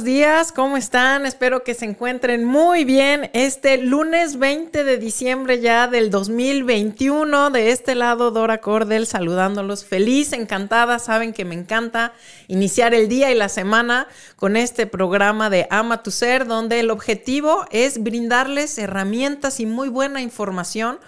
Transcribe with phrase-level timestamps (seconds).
[0.00, 1.26] Buenos días, ¿cómo están?
[1.26, 7.50] Espero que se encuentren muy bien este lunes 20 de diciembre ya del 2021.
[7.50, 9.84] De este lado, Dora Cordel saludándolos.
[9.84, 12.14] Feliz, encantada, saben que me encanta
[12.48, 16.90] iniciar el día y la semana con este programa de Ama tu Ser, donde el
[16.90, 20.98] objetivo es brindarles herramientas y muy buena información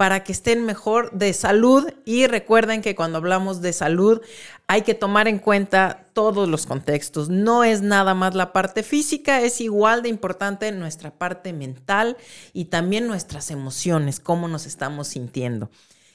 [0.00, 4.22] para que estén mejor de salud y recuerden que cuando hablamos de salud
[4.66, 7.28] hay que tomar en cuenta todos los contextos.
[7.28, 12.16] No es nada más la parte física, es igual de importante nuestra parte mental
[12.54, 15.68] y también nuestras emociones, cómo nos estamos sintiendo.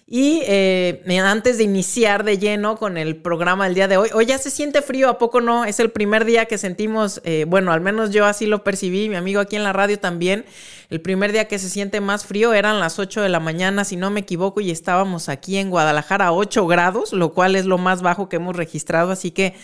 [0.08, 4.28] Y eh, antes de iniciar de lleno con el programa del día de hoy, hoy
[4.28, 5.66] ya se siente frío, ¿a poco no?
[5.66, 9.16] Es el primer día que sentimos, eh, bueno, al menos yo así lo percibí, mi
[9.16, 10.46] amigo aquí en la radio también,
[10.92, 13.96] el primer día que se siente más frío eran las 8 de la mañana, si
[13.96, 17.80] no me equivoco, y estábamos aquí en Guadalajara a 8 grados, lo cual es lo
[17.80, 19.56] más bajo que hemos registrado, así que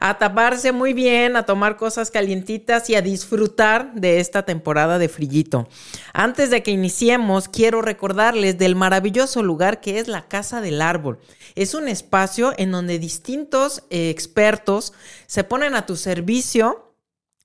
[0.00, 5.10] a taparse muy bien, a tomar cosas calientitas y a disfrutar de esta temporada de
[5.10, 5.68] frillito.
[6.14, 11.18] Antes de que iniciemos, quiero recordarles del maravilloso lugar que es la Casa del Árbol.
[11.54, 14.94] Es un espacio en donde distintos eh, expertos
[15.26, 16.89] se ponen a tu servicio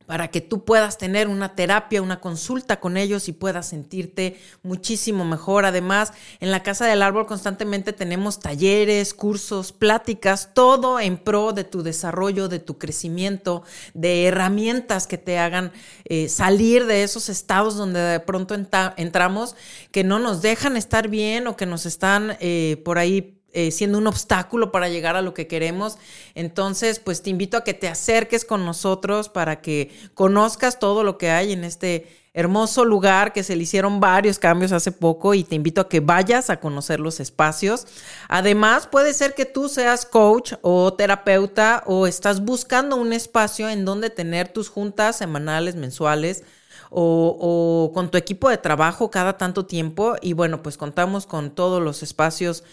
[0.06, 5.26] para que tú puedas tener una terapia, una consulta con ellos y puedas sentirte muchísimo
[5.26, 5.66] mejor.
[5.66, 11.64] Además, en la Casa del Árbol constantemente tenemos talleres, cursos, pláticas, todo en pro de
[11.64, 13.64] tu desarrollo, de tu crecimiento,
[13.94, 15.72] de herramientas que te hagan
[16.06, 18.56] eh, salir de esos estados donde de pronto
[18.98, 19.56] entramos
[19.92, 23.98] que no nos dejan estar bien o que nos están eh, por ahí eh, siendo
[23.98, 25.98] un obstáculo para llegar a lo que queremos.
[26.34, 31.18] Entonces, pues te invito a que te acerques con nosotros para que conozcas todo lo
[31.18, 35.46] que hay en este hermoso lugar que se le hicieron varios cambios hace poco y
[35.46, 37.88] te invito a que vayas a conocer los espacios.
[38.28, 43.86] Además, puede ser que tú seas coach o terapeuta o estás buscando un espacio en
[43.86, 46.44] donde tener tus juntas semanales, mensuales
[46.90, 50.18] o, o con tu equipo de trabajo cada tanto tiempo.
[50.22, 52.66] Y bueno, pues contamos con todos los espacios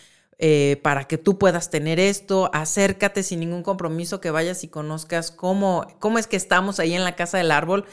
[0.44, 2.50] eh, para que tú puedas tener esto.
[2.52, 7.04] Acércate sin ningún compromiso, que vayas y conozcas cómo, cómo es que estamos ahí en
[7.04, 7.84] la Casa del Árbol.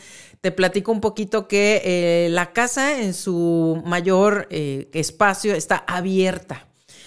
[0.41, 6.65] Te platico un poquito que eh, la casa en su mayor eh, espacio está abierta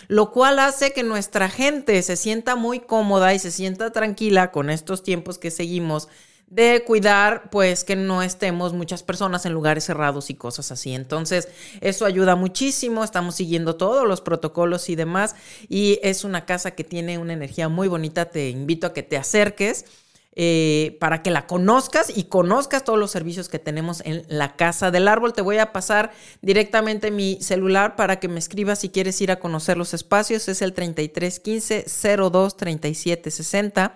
[0.09, 4.69] lo cual hace que nuestra gente se sienta muy cómoda y se sienta tranquila con
[4.69, 6.09] estos tiempos que seguimos
[6.55, 10.93] de cuidar, pues que no estemos muchas personas en lugares cerrados y cosas así.
[10.95, 11.49] Entonces,
[11.81, 15.35] eso ayuda muchísimo, estamos siguiendo todos los protocolos y demás,
[15.71, 19.17] y es una casa que tiene una energía muy bonita, te invito a que te
[19.17, 19.87] acerques.
[20.35, 24.91] eh, para que la conozcas y conozcas todos los servicios que tenemos en la Casa
[24.91, 25.35] del Árbol.
[25.35, 26.11] Te voy a pasar
[26.41, 30.49] directamente mi celular para que me escribas si quieres ir a conocer los espacios.
[30.49, 31.85] Es el 3315
[32.17, 33.95] 02 37 60.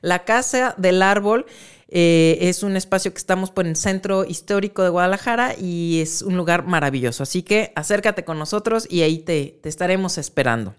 [0.00, 1.44] La Casa del Árbol
[1.88, 6.36] eh, es un espacio que estamos por el centro histórico de Guadalajara y es un
[6.36, 7.22] lugar maravilloso.
[7.22, 10.74] Así que acércate con nosotros y ahí te, te estaremos esperando.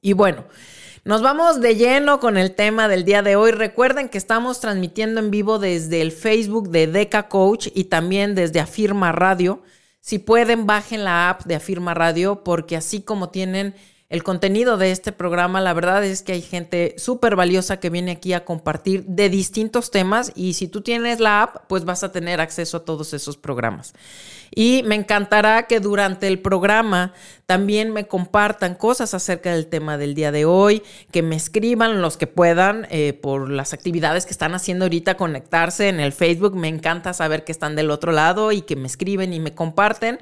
[0.00, 0.44] Y bueno,
[1.04, 3.52] nos vamos de lleno con el tema del día de hoy.
[3.52, 8.60] Recuerden que estamos transmitiendo en vivo desde el Facebook de Deca Coach y también desde
[8.60, 9.62] Afirma Radio.
[10.00, 13.74] Si pueden, bajen la app de Afirma Radio porque así como tienen
[14.08, 18.12] el contenido de este programa, la verdad es que hay gente súper valiosa que viene
[18.12, 22.12] aquí a compartir de distintos temas y si tú tienes la app, pues vas a
[22.12, 23.94] tener acceso a todos esos programas.
[24.54, 27.14] Y me encantará que durante el programa
[27.46, 32.16] también me compartan cosas acerca del tema del día de hoy, que me escriban los
[32.16, 36.54] que puedan eh, por las actividades que están haciendo ahorita, conectarse en el Facebook.
[36.54, 40.20] Me encanta saber que están del otro lado y que me escriben y me comparten.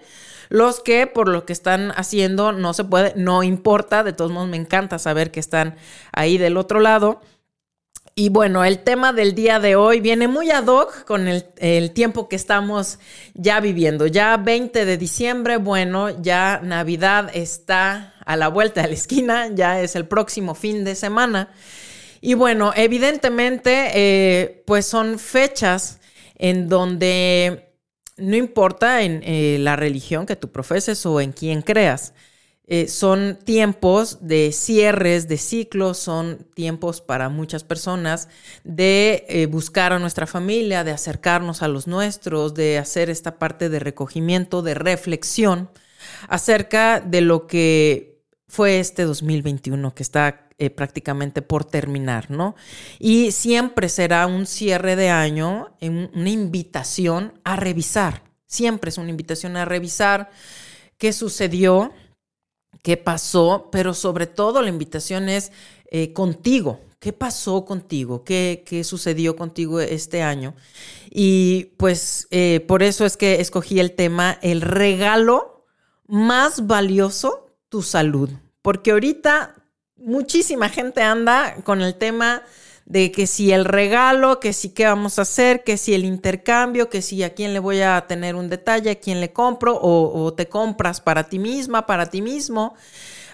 [0.55, 4.49] Los que por lo que están haciendo no se puede, no importa, de todos modos
[4.49, 5.75] me encanta saber que están
[6.13, 7.21] ahí del otro lado.
[8.15, 12.29] Y bueno, el tema del día de hoy viene muy ad hoc con el, tiempo
[12.29, 13.01] que estamos
[13.35, 14.07] ya viviendo.
[14.07, 19.81] Ya 20 de diciembre, bueno, ya Navidad está a la vuelta de la esquina, ya
[19.81, 21.49] es el próximo fin de semana.
[22.21, 25.99] Y bueno, evidentemente, eh, pues son fechas
[26.37, 27.64] en donde
[28.17, 32.15] no importa en eh, la religión que tú profeses o en quién creas,
[32.67, 38.29] eh, son tiempos de cierres de ciclos, son tiempos para muchas personas
[38.65, 43.69] de eh, buscar a nuestra familia, de acercarnos a los nuestros, de hacer esta parte
[43.69, 45.69] de recogimiento, de reflexión
[46.29, 52.55] acerca de lo que fue este 2021 que está eh, prácticamente por terminar, ¿no?
[52.99, 59.57] Y siempre será un cierre de año, una invitación a revisar, siempre es una invitación
[59.57, 60.31] a revisar
[60.99, 61.93] qué sucedió
[62.85, 65.53] qué pasó, pero sobre todo la invitación es
[65.91, 66.81] eh, contigo.
[66.99, 68.25] ¿Qué pasó contigo?
[68.25, 70.55] ¿Qué, ¿Qué, sucedió contigo este año?
[71.11, 75.67] Y pues eh, por eso es que escogí el tema, el regalo
[76.07, 78.29] más valioso, tu salud.
[78.61, 79.55] Porque ahorita
[80.05, 82.43] muchísima gente anda con el tema
[82.87, 86.91] de que si el regalo, que si qué vamos a hacer, que si el intercambio,
[86.91, 90.33] que si a quién le voy a tener un detalle, a quién le compro o,
[90.35, 92.75] te compras para ti misma, para ti mismo.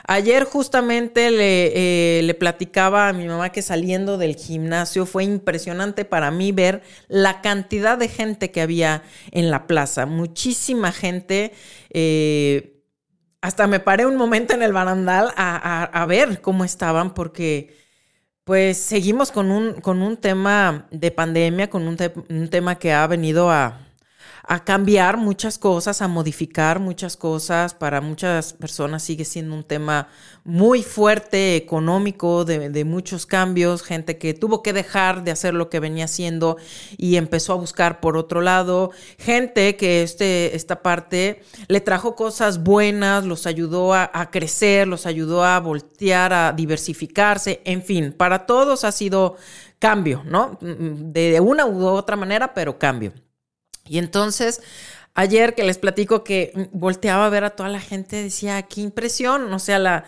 [0.06, 6.04] Ayer justamente le, eh, le, platicaba a mi mamá que saliendo del gimnasio fue impresionante
[6.04, 10.06] para mí ver la cantidad de gente que había en la plaza.
[10.06, 11.52] Muchísima gente.
[11.90, 12.79] Eh,
[13.40, 17.76] hasta me paré un momento en el barandal a, a ver cómo estaban porque
[18.44, 21.96] pues seguimos con un, con un tema de pandemia, con un,
[22.28, 23.89] un tema que ha venido a,
[24.50, 27.72] a cambiar muchas cosas, a modificar muchas cosas.
[27.72, 30.08] Para muchas personas sigue siendo un tema
[30.42, 35.78] muy fuerte, económico, de, muchos cambios, gente que tuvo que dejar de hacer lo que
[35.78, 36.56] venía haciendo
[36.98, 42.64] y empezó a buscar por otro lado, gente que este, esta parte le trajo cosas
[42.64, 48.46] buenas, los ayudó a, a crecer, los ayudó a voltear, a diversificarse, en fin, para
[48.46, 49.36] todos ha sido
[49.78, 50.58] cambio, ¿no?
[50.60, 53.12] De una u otra manera, pero cambio.
[53.86, 54.62] Y entonces,
[55.14, 59.52] ayer que les platico que volteaba a ver a toda la gente, decía, qué impresión,
[59.52, 60.04] o sea, la,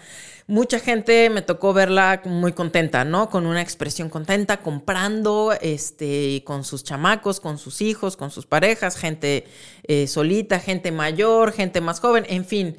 [0.47, 3.31] mucha gente me tocó verla muy contenta, ¿no?
[3.31, 8.97] Con una expresión contenta, comprando, este, con sus chamacos, con sus hijos, con sus parejas,
[8.97, 9.47] gente
[9.85, 12.77] eh, solita, gente mayor, gente más joven, en fin.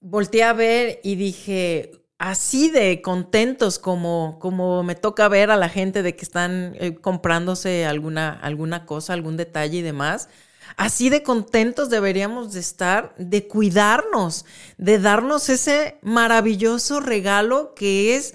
[0.00, 5.70] Volteé a ver y dije, así de contentos como, como me toca ver a la
[5.70, 10.28] gente de que están eh, comprándose alguna, alguna cosa, algún detalle y demás.
[10.76, 14.44] Así de contentos deberíamos de estar, de cuidarnos,
[14.76, 18.34] de darnos ese maravilloso regalo que es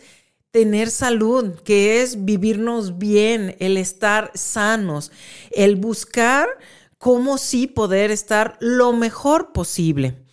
[0.49, 5.11] tener salud, que es vivirnos bien, el estar sanos,
[5.51, 6.47] el buscar
[6.97, 10.24] cómo sí poder estar lo mejor posible.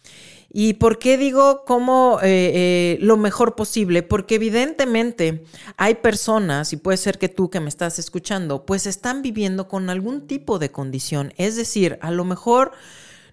[0.55, 4.03] ¿Y por qué digo cómo eh, eh, lo mejor posible?
[4.03, 5.45] Porque evidentemente
[5.79, 9.89] hay personas, y puede ser que tú que me estás escuchando, pues están viviendo con
[9.89, 11.33] algún tipo de condición.
[11.39, 12.73] Es decir, a lo mejor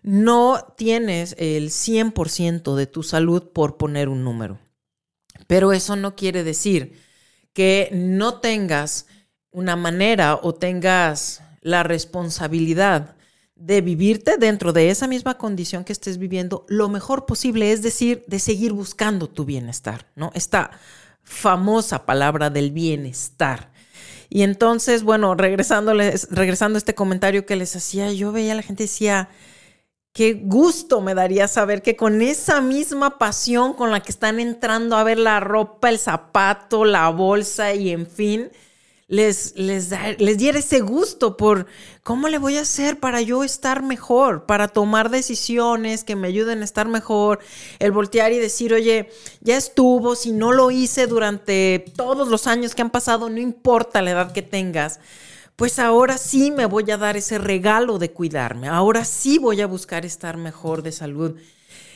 [0.01, 4.57] no tienes el 100% de tu salud por poner un número.
[5.45, 7.01] Pero eso no quiere decir
[7.51, 9.07] que no tengas
[9.51, 13.17] una manera o tengas la responsabilidad
[13.59, 18.23] de vivirte dentro de esa misma condición que estés viviendo lo mejor posible, es decir,
[18.27, 20.31] de seguir buscando tu bienestar, ¿no?
[20.33, 20.71] Esta
[21.23, 23.71] famosa palabra del bienestar.
[24.29, 28.61] Y entonces, bueno, regresándoles, regresando a este comentario que les hacía, yo veía a la
[28.61, 29.29] gente decía,
[30.13, 34.95] qué gusto me daría saber que con esa misma pasión con la que están entrando
[34.95, 38.49] a ver la ropa, el zapato, la bolsa y en fin,
[39.09, 39.89] les, les,
[40.19, 41.65] les diera ese gusto por
[42.03, 46.61] cómo le voy a hacer para yo estar mejor, para tomar decisiones que me ayuden
[46.61, 47.39] a estar mejor,
[47.79, 49.09] el voltear y decir, oye,
[49.41, 54.03] ya estuvo, si no lo hice durante todos los años que han pasado, no importa
[54.03, 54.99] la edad que tengas,
[55.55, 59.67] pues ahora sí me voy a dar ese regalo de cuidarme, ahora sí voy a
[59.67, 61.35] buscar estar mejor de salud.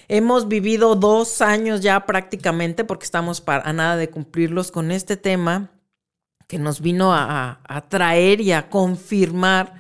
[0.08, 5.16] Hemos vivido dos años ya prácticamente, porque estamos para, a nada de cumplirlos con este
[5.16, 5.73] tema
[6.48, 7.60] que nos vino a,
[7.90, 9.74] traer y a confirmar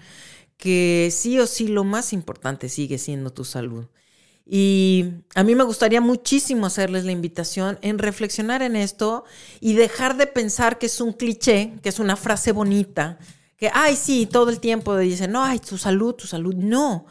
[0.57, 3.87] que sí o sí lo más importante sigue siendo tu salud.
[4.45, 5.05] Y
[5.35, 9.23] a mí me gustaría muchísimo hacerles la invitación en reflexionar en esto
[9.61, 13.19] y dejar de pensar que es un cliché, que es una frase bonita,
[13.55, 16.53] que, ay, sí, todo el tiempo dicen, no, ay, tu salud, tu salud.
[16.55, 17.05] No,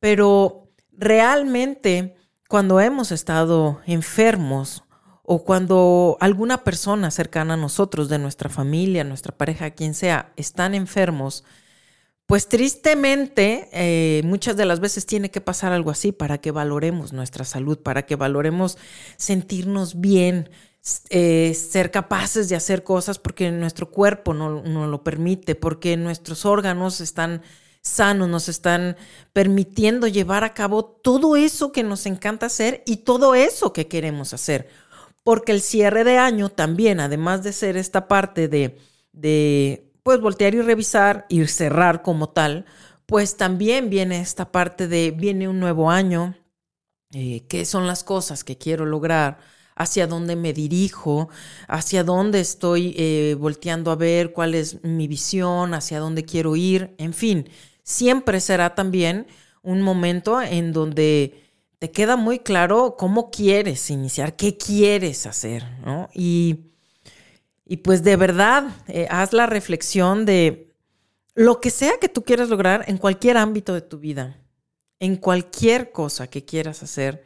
[0.00, 2.16] pero realmente
[2.48, 4.84] cuando hemos estado enfermos
[5.22, 10.74] o cuando alguna persona cercana a nosotros, de nuestra familia, nuestra pareja, quien sea, están
[10.74, 11.44] enfermos,
[12.26, 17.12] pues tristemente eh, muchas de las veces tiene que pasar algo así para que valoremos
[17.12, 18.78] nuestra salud, para que valoremos
[19.16, 20.48] sentirnos bien,
[21.10, 26.44] eh, ser capaces de hacer cosas porque nuestro cuerpo no, no lo permite, porque nuestros
[26.44, 27.42] órganos están
[27.82, 28.96] sanos, nos están
[29.32, 34.32] permitiendo llevar a cabo todo eso que nos encanta hacer y todo eso que queremos
[34.32, 34.68] hacer
[35.24, 38.78] porque el cierre de año también, además de ser esta parte de,
[39.12, 42.66] de pues voltear y revisar y cerrar como tal,
[43.06, 46.34] pues también viene esta parte de viene un nuevo año,
[47.12, 49.38] eh, qué son las cosas que quiero lograr,
[49.74, 51.28] hacia dónde me dirijo,
[51.68, 56.94] hacia dónde estoy eh, volteando a ver cuál es mi visión, hacia dónde quiero ir,
[56.98, 57.48] en fin,
[57.82, 59.26] siempre será también
[59.62, 61.41] un momento en donde
[61.82, 66.08] te queda muy claro cómo quieres iniciar, qué quieres hacer, ¿no?
[66.14, 66.70] Y,
[67.66, 70.72] y pues de verdad, eh, haz la reflexión de
[71.34, 74.38] lo que sea que tú quieras lograr en cualquier ámbito de tu vida,
[75.00, 77.24] en cualquier cosa que quieras hacer,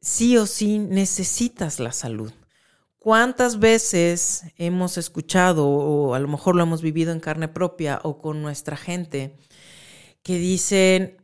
[0.00, 2.32] sí o sí necesitas la salud.
[2.98, 8.18] ¿Cuántas veces hemos escuchado, o a lo mejor lo hemos vivido en carne propia o
[8.18, 9.36] con nuestra gente,
[10.24, 11.21] que dicen,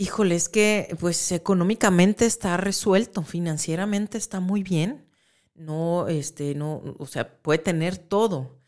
[0.00, 5.06] híjole, es que pues económicamente está resuelto, financieramente está muy bien.
[5.54, 8.58] No, este, no, o sea, puede tener todo.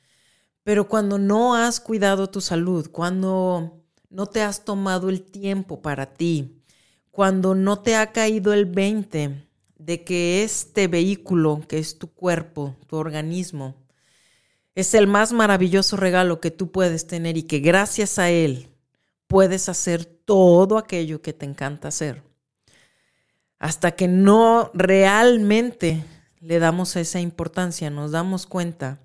[0.63, 6.13] Pero cuando no has cuidado tu salud, cuando no te has tomado el tiempo para
[6.15, 6.63] ti,
[7.11, 9.49] cuando no te ha caído el 20
[9.79, 13.75] de que este vehículo, que es tu cuerpo, tu organismo,
[14.75, 18.72] es el más maravilloso regalo que tú puedes tener y que gracias a él
[19.33, 22.23] puedes hacer todo aquello que te encanta hacer.
[23.59, 26.05] Hasta que no realmente
[26.41, 29.01] le damos esa importancia, nos damos cuenta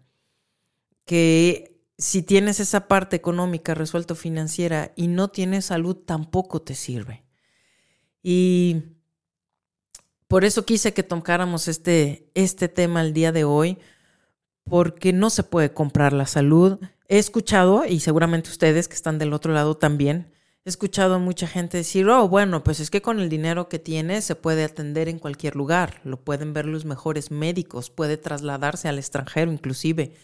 [1.05, 7.23] que si tienes esa parte económica resuelta financiera y no tienes salud, tampoco te sirve.
[8.21, 8.83] Y
[10.27, 13.77] por eso quise que tocáramos este, este tema el día de hoy,
[14.65, 16.79] porque no se puede comprar la salud.
[17.09, 20.33] He escuchado, y seguramente ustedes que están del otro lado también,
[20.65, 23.79] he escuchado a mucha gente decir, oh, bueno, pues es que con el dinero que
[23.79, 28.89] tiene se puede atender en cualquier lugar, lo pueden ver los mejores médicos, puede trasladarse
[28.89, 30.15] al extranjero inclusive.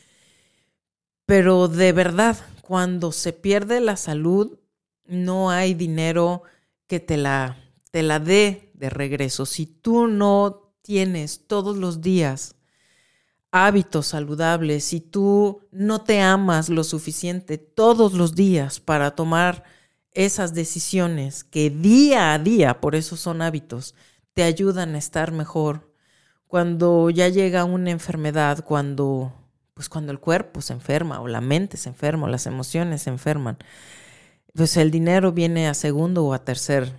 [1.25, 4.59] Pero de verdad, cuando se pierde la salud,
[5.05, 6.43] no hay dinero
[6.87, 7.57] que te la,
[7.91, 9.45] te la dé de regreso.
[9.45, 12.55] Si tú no tienes todos los días
[13.53, 19.63] hábitos saludables, si tú no te amas lo suficiente todos los días para tomar
[20.11, 23.93] esas decisiones que día a día, por eso son hábitos,
[24.33, 25.93] te ayudan a estar mejor.
[26.47, 29.33] Cuando ya llega una enfermedad, cuando
[29.75, 33.11] pues cuando el cuerpo se enferma o la mente se enferma o las emociones se
[33.11, 33.59] enferman,
[34.55, 36.91] pues el dinero viene a segundo o a tercer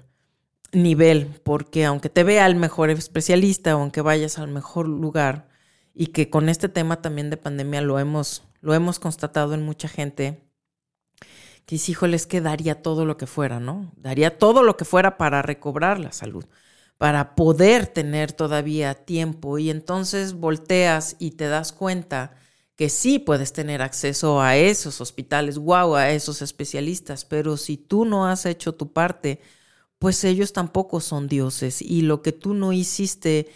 [0.72, 5.53] nivel, porque aunque te vea el mejor especialista o aunque vayas al mejor lugar,
[5.94, 9.88] y que con este tema también de pandemia lo hemos, lo hemos constatado en mucha
[9.88, 10.42] gente,
[11.66, 13.92] que dice, híjole, es que daría todo lo que fuera, ¿no?
[13.96, 16.44] Daría todo lo que fuera para recobrar la salud,
[16.98, 22.36] para poder tener todavía tiempo y entonces volteas y te das cuenta
[22.76, 28.04] que sí puedes tener acceso a esos hospitales, wow, a esos especialistas, pero si tú
[28.04, 29.40] no has hecho tu parte,
[29.98, 33.48] pues ellos tampoco son dioses y lo que tú no hiciste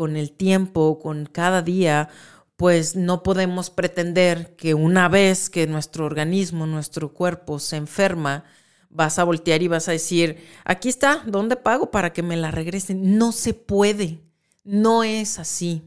[0.00, 2.08] con el tiempo, con cada día,
[2.56, 8.44] pues no podemos pretender que una vez que nuestro organismo, nuestro cuerpo se enferma,
[8.88, 12.50] vas a voltear y vas a decir, aquí está, ¿dónde pago para que me la
[12.50, 13.18] regresen?
[13.18, 14.22] No se puede,
[14.64, 15.82] no es así.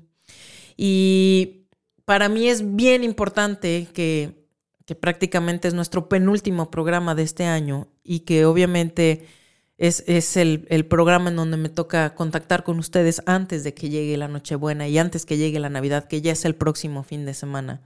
[0.78, 1.66] Y
[2.06, 4.46] para mí es bien importante que,
[4.86, 9.26] que prácticamente es nuestro penúltimo programa de este año y que obviamente
[9.78, 14.28] es, el, programa en donde me toca contactar con ustedes antes de que llegue la
[14.28, 17.82] Nochebuena y antes que llegue la Navidad, que ya es el próximo fin de semana.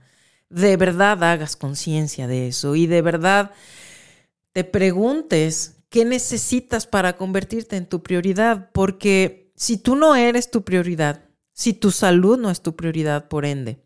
[0.50, 3.52] De verdad hagas conciencia de eso y de verdad
[4.52, 10.64] te preguntes qué necesitas para convertirte en tu prioridad, porque si tú no eres tu
[10.64, 13.82] prioridad, si tu salud no es tu prioridad, por ende,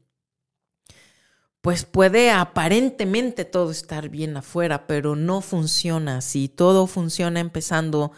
[1.62, 6.49] pues puede aparentemente todo estar bien afuera, pero no funciona así.
[6.49, 8.11] Todo funciona empezando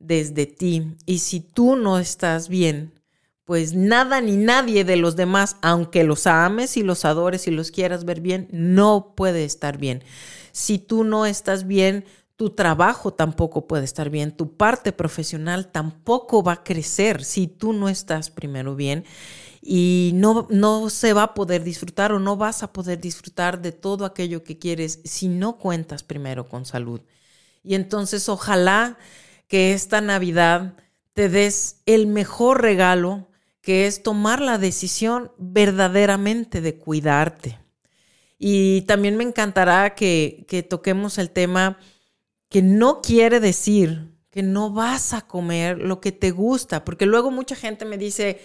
[0.00, 0.96] desde ti.
[1.06, 2.92] Y si tú no estás bien,
[3.44, 7.70] pues nada ni nadie de los demás, aunque los ames y los adores y los
[7.70, 10.02] quieras ver bien, no puede estar bien.
[10.50, 16.42] Si tú no estás bien, tu trabajo tampoco puede estar bien, tu parte profesional tampoco
[16.42, 19.04] va a crecer si tú no estás primero bien.
[19.60, 23.72] Y no, no se va a poder disfrutar o no vas a poder disfrutar de
[23.72, 27.00] todo aquello que quieres si no cuentas primero con salud.
[27.62, 28.98] Y entonces ojalá
[29.48, 30.74] que esta Navidad
[31.12, 33.28] te des el mejor regalo,
[33.60, 37.58] que es tomar la decisión verdaderamente de cuidarte.
[38.38, 41.78] Y también me encantará que, que toquemos el tema
[42.48, 47.30] que no quiere decir que no vas a comer lo que te gusta, porque luego
[47.30, 48.40] mucha gente me dice,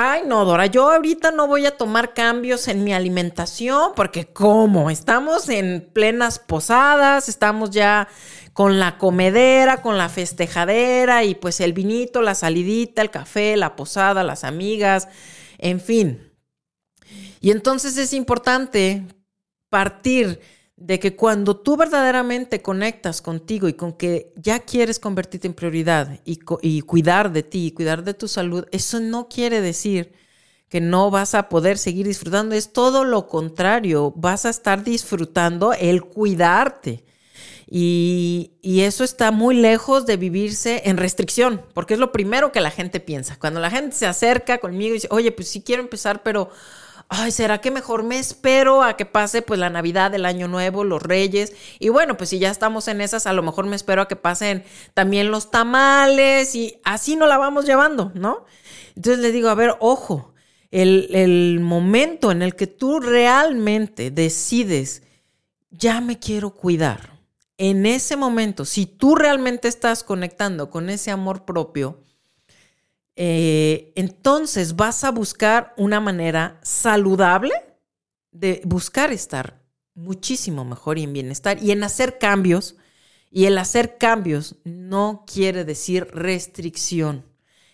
[0.00, 4.90] ay no, Dora, yo ahorita no voy a tomar cambios en mi alimentación, porque ¿cómo?
[4.90, 8.06] Estamos en plenas posadas, estamos ya
[8.52, 13.74] con la comedera, con la festejadera y pues el vinito, la salidita, el café, la
[13.74, 15.08] posada, las amigas,
[15.58, 16.32] en fin.
[17.40, 19.02] Y entonces es importante
[19.68, 20.40] partir
[20.78, 26.20] de que cuando tú verdaderamente conectas contigo y con que ya quieres convertirte en prioridad
[26.24, 30.12] y, y, cuidar de ti y cuidar de tu salud, eso no quiere decir
[30.68, 35.72] que no vas a poder seguir disfrutando, es todo lo contrario, vas a estar disfrutando
[35.72, 37.04] el cuidarte.
[37.70, 42.70] Y, eso está muy lejos de vivirse en restricción, porque es lo primero que la
[42.70, 43.36] gente piensa.
[43.38, 46.50] Cuando la gente se acerca conmigo y dice, oye, pues sí quiero empezar, pero,
[47.08, 50.84] ay, ¿será que mejor me espero a que pase pues la Navidad, el Año Nuevo,
[50.84, 51.54] los Reyes?
[51.78, 54.16] Y bueno, pues si ya estamos en esas, a lo mejor me espero a que
[54.16, 58.44] pasen también los tamales y así no la vamos llevando, ¿no?
[58.96, 60.34] Entonces le digo, a ver, ojo,
[60.70, 65.02] el, el momento en el que tú realmente decides,
[65.70, 67.18] ya me quiero cuidar
[67.58, 72.04] en ese momento, si tú realmente estás conectando con ese amor propio,
[73.20, 77.52] eh, entonces vas a buscar una manera saludable
[78.30, 79.60] de buscar estar
[79.96, 82.76] muchísimo mejor y en bienestar y en hacer cambios.
[83.28, 87.24] Y el hacer cambios no quiere decir restricción.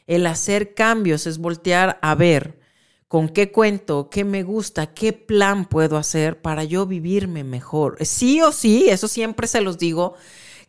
[0.06, 2.58] El hacer cambios es voltear a ver
[3.06, 7.98] con qué cuento, qué me gusta, qué plan puedo hacer para yo vivirme mejor.
[8.00, 10.14] Sí o sí, eso siempre se los digo.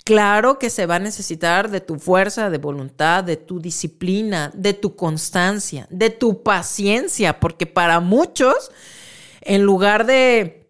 [0.05, 4.75] Claro que se va a necesitar de tu fuerza de voluntad, de tu disciplina, de
[4.75, 8.71] tu constancia, de tu paciencia, porque para muchos,
[9.41, 10.64] en lugar de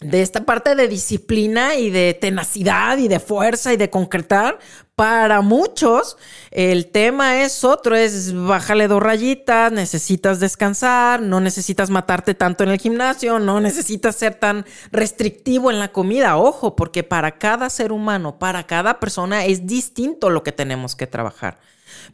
[0.00, 4.58] de esta parte de disciplina y de tenacidad y de fuerza y de concretar,
[4.94, 6.16] para muchos
[6.50, 12.70] el tema es otro, es bájale dos rayitas, necesitas descansar, no necesitas matarte tanto en
[12.70, 17.92] el gimnasio, no necesitas ser tan restrictivo en la comida, ojo, porque para cada ser
[17.92, 21.58] humano, para cada persona es distinto lo que tenemos que trabajar.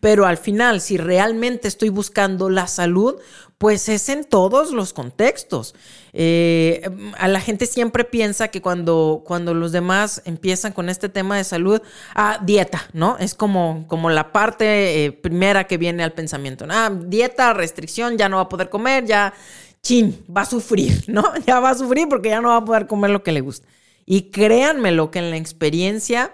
[0.01, 3.17] Pero al final, si realmente estoy buscando la salud,
[3.59, 5.75] pues es en todos los contextos.
[6.13, 6.89] Eh,
[7.19, 11.45] a la gente siempre piensa que cuando, cuando los demás empiezan con este tema de
[11.45, 11.81] salud,
[12.15, 13.17] ah, dieta, ¿no?
[13.19, 16.67] Es como, como la parte eh, primera que viene al pensamiento.
[16.69, 19.33] Ah, dieta, restricción, ya no va a poder comer, ya,
[19.83, 21.25] chin, va a sufrir, ¿no?
[21.47, 23.69] Ya va a sufrir porque ya no va a poder comer lo que le gusta.
[24.07, 26.33] Y créanme lo que en la experiencia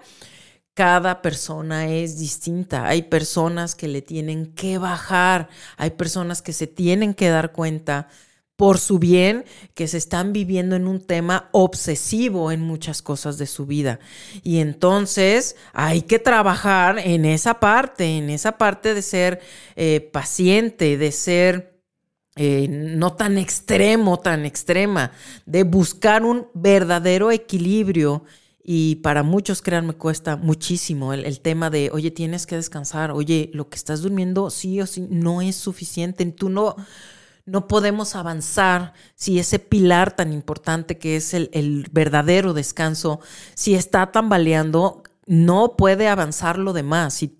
[0.73, 2.87] cada persona es distinta.
[2.87, 8.07] Hay personas que le tienen que bajar, hay personas que se tienen que dar cuenta
[8.61, 13.47] por su bien que se están viviendo en un tema obsesivo en muchas cosas de
[13.47, 13.99] su vida.
[14.43, 19.41] Y entonces hay que trabajar en esa parte, en esa parte de ser
[19.75, 21.81] eh, paciente, de ser
[22.35, 25.11] eh, no tan extremo, tan extrema,
[25.47, 28.25] de buscar un verdadero equilibrio
[28.63, 33.69] y para muchos, créanme, cuesta muchísimo el, tema de, oye, tienes que descansar, oye, lo
[33.69, 36.75] que estás durmiendo sí o sí no es suficiente, tú no,
[37.45, 43.19] no podemos avanzar si ese pilar tan importante que es el, el verdadero descanso,
[43.55, 47.23] si está tambaleando, no puede avanzar lo demás.
[47.23, 47.37] Y,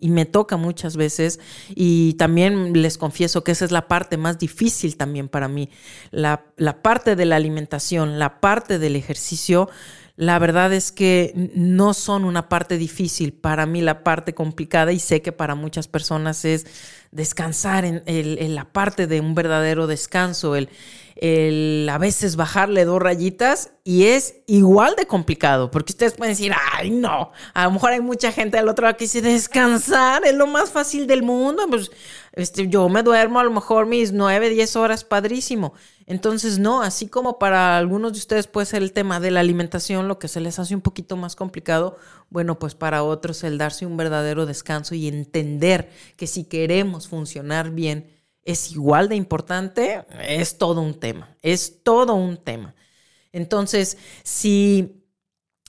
[0.00, 4.38] y, me toca muchas veces, y también les confieso que esa es la parte más
[4.38, 5.70] difícil también para mí,
[6.10, 9.68] la, la parte de la alimentación, la parte del ejercicio
[10.16, 13.32] la verdad es que no son una parte difícil.
[13.32, 16.66] Para mí la parte complicada y sé que para muchas personas es
[17.10, 20.70] descansar en, la parte de un verdadero descanso, el,
[21.16, 26.52] el, a veces bajarle dos rayitas y es igual de complicado, porque ustedes pueden decir,
[26.72, 30.34] ay no, a lo mejor hay mucha gente del otro lado que dice, descansar es
[30.34, 31.90] lo más fácil del mundo, pues
[32.32, 35.74] este, yo me duermo a lo mejor mis nueve, diez horas, padrísimo.
[36.06, 40.08] Entonces, no, así como para algunos de ustedes puede ser el tema de la alimentación,
[40.08, 41.96] lo que se les hace un poquito más complicado,
[42.30, 47.70] bueno, pues para otros el darse un verdadero descanso y entender que si queremos funcionar
[47.70, 48.10] bien
[48.44, 52.74] es igual de importante, es todo un tema, es todo un tema.
[53.32, 55.04] Entonces, si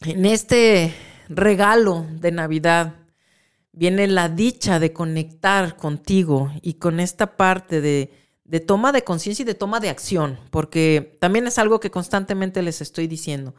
[0.01, 0.93] en este
[1.29, 2.95] regalo de Navidad
[3.73, 9.43] viene la dicha de conectar contigo y con esta parte de de toma de conciencia
[9.43, 13.55] y de toma de acción, porque también es algo que constantemente les estoy diciendo.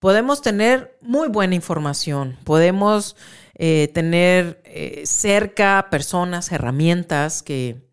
[0.00, 3.16] Podemos tener muy buena información, podemos
[3.54, 7.88] eh, tener eh, cerca personas, herramientas que,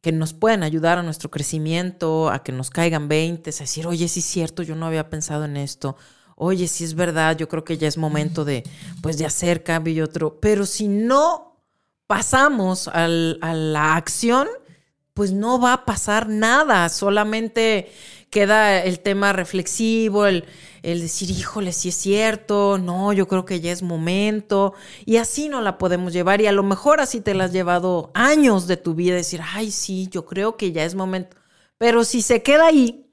[0.00, 4.08] que nos pueden ayudar a nuestro crecimiento, a que nos caigan 20, a decir, oye,
[4.08, 5.96] sí es cierto, yo no había pensado en esto,
[6.36, 8.62] oye, sí es verdad, yo creo que ya es momento de,
[9.02, 11.56] pues, de hacer cambio y otro, pero si no
[12.06, 14.46] pasamos a la acción,
[15.14, 17.90] pues no va a pasar nada, solamente
[18.28, 20.44] queda el tema reflexivo, el,
[20.82, 24.74] el decir, híjole, si es cierto, no, yo creo que ya es momento,
[25.06, 28.10] y así no la podemos llevar, y a lo mejor así te la has llevado
[28.12, 31.34] años de tu vida, decir, ay, sí, yo creo que ya es momento,
[31.78, 33.05] pero si se queda ahí,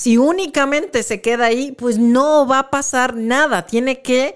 [0.00, 4.34] si únicamente se queda ahí, pues no va a pasar nada, tiene que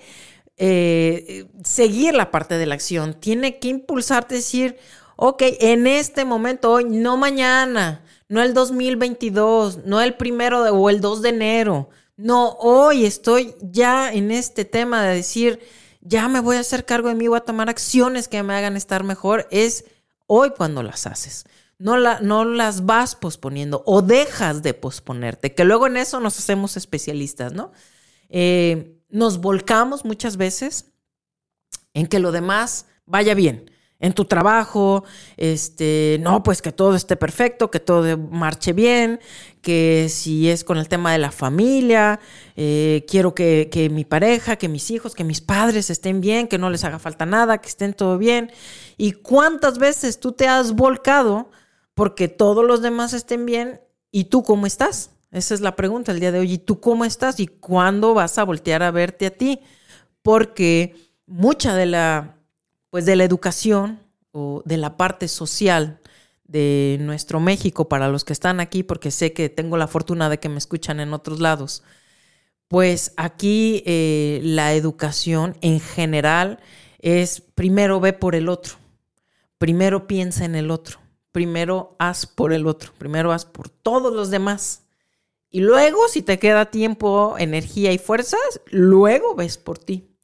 [0.59, 4.77] eh, seguir la parte de la acción, tiene que impulsarte, decir,
[5.17, 10.91] ok, en este momento, hoy, no mañana, no el 2022, no el primero de, o
[10.91, 15.61] el 2 de enero, no, hoy estoy ya en este tema de decir,
[16.03, 18.77] ya me voy a hacer cargo de mí, voy a tomar acciones que me hagan
[18.77, 19.87] estar mejor, es
[20.27, 21.47] hoy cuando las haces.
[21.79, 26.77] No, no las vas posponiendo o dejas de posponerte, que luego en eso nos hacemos
[26.77, 27.73] especialistas, ¿no?
[28.29, 30.93] Eh, nos volcamos muchas veces
[31.93, 33.71] en que lo demás vaya bien
[34.05, 35.05] en tu trabajo,
[35.39, 39.19] este, no, pues que todo esté perfecto, que todo marche bien,
[39.63, 42.21] que si es con el tema de la familia,
[42.55, 46.59] eh, quiero que, que, mi pareja, que mis hijos, que mis padres estén bien, que
[46.59, 48.53] no les haga falta nada, que estén todo bien.
[48.99, 51.51] ¿Y cuántas veces tú te has volcado
[51.95, 53.81] porque todos los demás estén bien
[54.11, 55.11] y tú cómo estás?
[55.31, 56.53] Esa es la pregunta el día de hoy.
[56.53, 57.41] ¿Y tú cómo estás?
[57.41, 59.61] ¿Y cuándo vas a voltear a verte a ti?
[60.23, 60.95] Porque
[61.27, 62.37] mucha de la
[62.95, 63.99] pues de la educación
[64.31, 66.01] o de la parte social
[66.45, 70.39] de nuestro México para los que están aquí, porque sé que tengo la fortuna de
[70.39, 71.83] que me escuchan en otros lados,
[72.69, 76.61] pues aquí eh, la educación en general
[77.01, 78.75] es primero ve por el otro,
[79.59, 81.01] primero piensa en el otro,
[81.35, 84.85] primero haz por el otro, primero haz por todos los demás.
[85.51, 90.17] Y luego, si te queda tiempo, energía y fuerzas, luego ves por ti.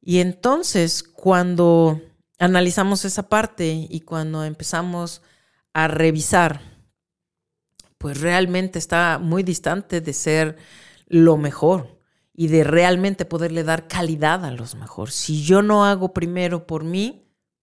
[0.00, 2.00] Y entonces, cuando
[2.38, 5.22] analizamos esa parte y cuando empezamos
[5.72, 6.60] a revisar,
[7.98, 10.56] pues realmente está muy distante de ser
[11.08, 12.00] lo mejor
[12.32, 15.10] y de realmente poderle dar calidad a los mejor.
[15.10, 17.22] Si yo no hago primero por mí,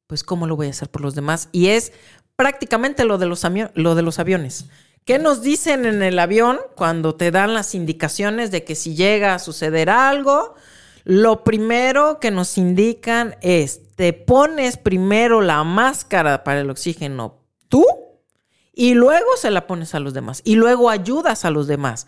[0.10, 1.50] pues ¿cómo lo voy a hacer por los demás?
[1.52, 1.94] Y es
[2.40, 4.68] prácticamente lo de los, lo de los aviones.
[5.04, 9.36] ¿Qué nos dicen en el avión cuando te dan las indicaciones de que si llega
[9.36, 10.56] a suceder algo,
[11.04, 17.86] lo primero que nos indican es, te pones primero la máscara para el oxígeno tú
[18.72, 22.08] y luego se la pones a los demás y luego ayudas a los demás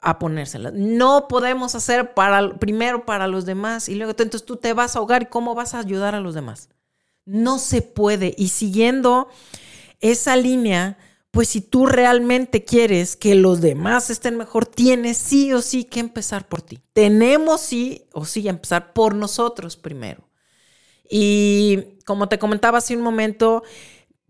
[0.00, 0.70] a ponérsela.
[0.72, 5.00] No podemos hacer para, primero para los demás y luego entonces tú te vas a
[5.00, 6.70] ahogar y cómo vas a ayudar a los demás.
[7.26, 8.34] No se puede.
[8.38, 9.28] Y siguiendo
[10.00, 10.98] esa línea,
[11.30, 16.00] pues si tú realmente quieres que los demás estén mejor, tienes sí o sí que
[16.00, 16.80] empezar por ti.
[16.92, 20.28] Tenemos sí o sí empezar por nosotros primero.
[21.08, 23.62] Y como te comentaba hace un momento,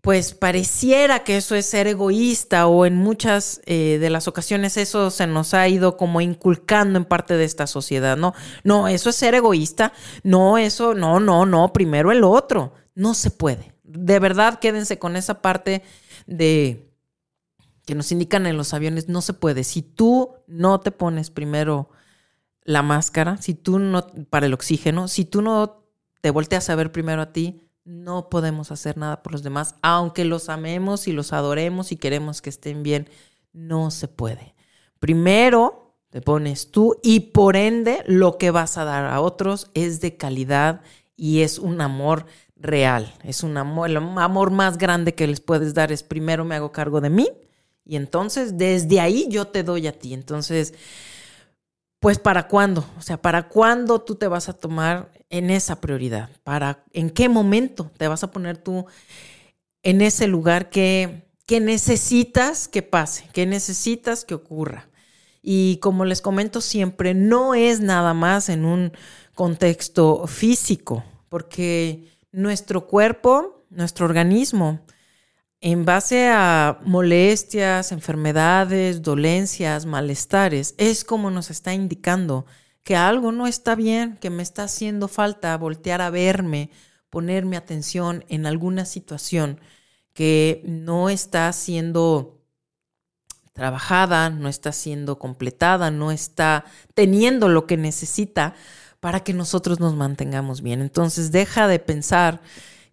[0.01, 5.09] pues pareciera que eso es ser egoísta o en muchas eh, de las ocasiones eso
[5.09, 8.33] se nos ha ido como inculcando en parte de esta sociedad, ¿no?
[8.63, 13.31] No, eso es ser egoísta, no, eso, no, no, no, primero el otro, no se
[13.31, 13.73] puede.
[14.05, 15.83] De verdad, quédense con esa parte
[16.25, 16.93] de
[17.85, 19.63] que nos indican en los aviones, no se puede.
[19.63, 21.89] Si tú no te pones primero
[22.63, 25.85] la máscara, si tú no, para el oxígeno, si tú no
[26.21, 30.25] te volteas a ver primero a ti, no podemos hacer nada por los demás, aunque
[30.25, 33.09] los amemos y los adoremos y queremos que estén bien,
[33.53, 34.53] no se puede.
[34.99, 40.01] Primero te pones tú y por ende lo que vas a dar a otros es
[40.01, 40.81] de calidad
[41.15, 42.25] y es un amor
[42.59, 46.55] real, es un amor, el amor más grande que les puedes dar es primero me
[46.55, 47.29] hago cargo de mí
[47.87, 50.13] y entonces desde ahí yo te doy a ti.
[50.13, 50.73] Entonces,
[51.99, 52.85] pues ¿para cuándo?
[52.97, 56.29] O sea, ¿para cuándo tú te vas a tomar en esa prioridad?
[56.43, 58.85] ¿Para en qué momento te vas a poner tú
[59.83, 64.89] en ese lugar que, que necesitas que pase, que necesitas que ocurra?
[65.41, 68.91] Y como les comento siempre, no es nada más en un
[69.33, 74.81] contexto físico, porque nuestro cuerpo, nuestro organismo,
[75.59, 82.45] en base a molestias, enfermedades, dolencias, malestares, es como nos está indicando
[82.83, 86.69] que algo no está bien, que me está haciendo falta voltear a verme,
[87.09, 89.59] ponerme atención en alguna situación
[90.13, 92.43] que no está siendo
[93.53, 98.53] trabajada, no está siendo completada, no está teniendo lo que necesita
[98.99, 100.81] para que nosotros nos mantengamos bien.
[100.81, 102.41] Entonces deja de pensar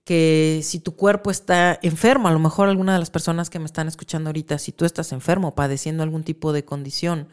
[0.04, 3.64] que si tu cuerpo está enfermo, a lo mejor alguna de las personas que me
[3.64, 7.28] están escuchando ahorita, si tú estás enfermo, padeciendo algún tipo de condición,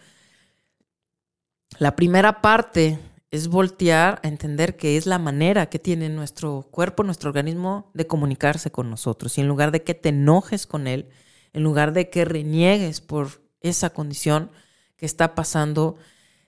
[1.80, 3.00] la primera parte
[3.32, 8.06] es voltear a entender que es la manera que tiene nuestro cuerpo, nuestro organismo de
[8.06, 9.38] comunicarse con nosotros.
[9.38, 11.08] Y en lugar de que te enojes con él,
[11.54, 14.52] en lugar de que reniegues por esa condición
[14.98, 15.96] que está pasando,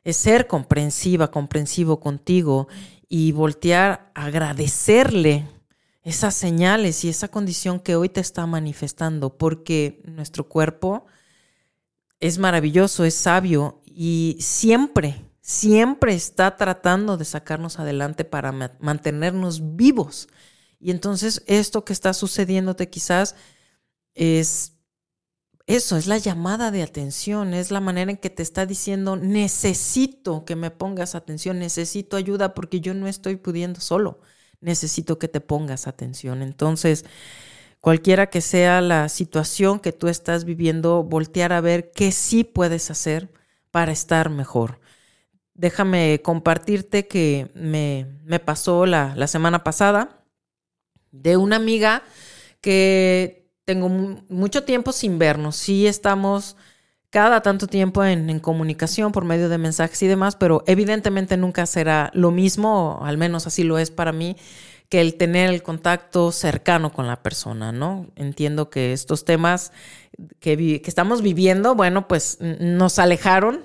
[0.04, 2.68] es ser comprensiva, comprensivo contigo
[3.08, 5.48] y voltear agradecerle
[6.04, 11.06] esas señales y esa condición que hoy te está manifestando, porque nuestro cuerpo
[12.20, 20.28] es maravilloso, es sabio y siempre, siempre está tratando de sacarnos adelante para mantenernos vivos.
[20.80, 23.36] Y entonces esto que está sucediéndote quizás
[24.14, 24.74] es
[25.66, 30.44] eso, es la llamada de atención, es la manera en que te está diciendo, necesito
[30.46, 34.20] que me pongas atención, necesito ayuda porque yo no estoy pudiendo solo,
[34.60, 36.42] necesito que te pongas atención.
[36.42, 37.06] Entonces,
[37.80, 42.92] cualquiera que sea la situación que tú estás viviendo, voltear a ver qué sí puedes
[42.92, 43.32] hacer
[43.72, 44.80] para estar mejor.
[45.54, 50.26] Déjame compartirte que me, me pasó la, la semana pasada
[51.12, 52.04] de una amiga
[52.62, 55.56] que tengo mucho tiempo sin vernos.
[55.56, 56.56] Sí estamos
[57.10, 62.10] cada tanto tiempo en, comunicación por medio de mensajes y demás, pero evidentemente nunca será
[62.16, 64.36] lo mismo, o al menos así lo es para mí,
[64.90, 68.08] que el tener el contacto cercano con la persona, ¿no?
[68.16, 69.72] Entiendo que estos temas
[70.40, 73.62] que, que estamos viviendo, bueno, pues nos alejaron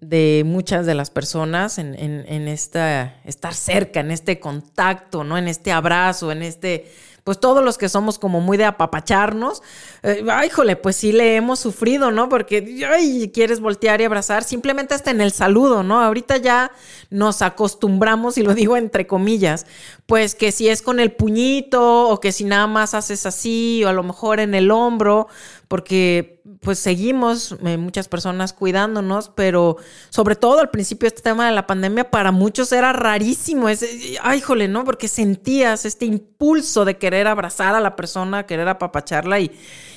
[0.00, 5.36] de muchas de las personas en, en, en esta, estar cerca, en este contacto, ¿no?
[5.36, 6.86] En este abrazo, en este
[7.24, 9.62] pues todos los que somos como muy de apapacharnos,
[10.02, 12.28] eh, jole, pues sí le hemos sufrido, ¿no?
[12.28, 16.00] Porque, ay, quieres voltear y abrazar, simplemente hasta en el saludo, ¿no?
[16.00, 16.72] Ahorita ya
[17.10, 19.66] nos acostumbramos, y lo digo entre comillas,
[20.06, 23.88] pues que si es con el puñito o que si nada más haces así o
[23.88, 25.28] a lo mejor en el hombro,
[25.72, 29.78] porque pues seguimos eh, muchas personas cuidándonos, pero
[30.10, 33.82] sobre todo al principio este tema de la pandemia para muchos era rarísimo, es,
[34.20, 34.84] ay, jole, ¿no?
[34.84, 39.50] Porque sentías este impulso de querer abrazar a la persona, querer apapacharla y,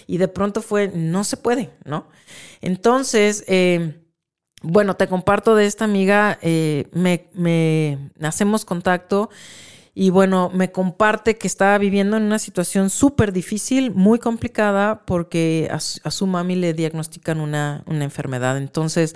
[0.08, 2.08] y de pronto fue, no se puede, ¿no?
[2.62, 4.02] Entonces, eh,
[4.62, 9.30] bueno, te comparto de esta amiga, eh, me, me hacemos contacto
[9.98, 15.70] y bueno, me comparte que estaba viviendo en una situación súper difícil, muy complicada, porque
[15.72, 18.58] a, su mami le diagnostican una, una, enfermedad.
[18.58, 19.16] Entonces,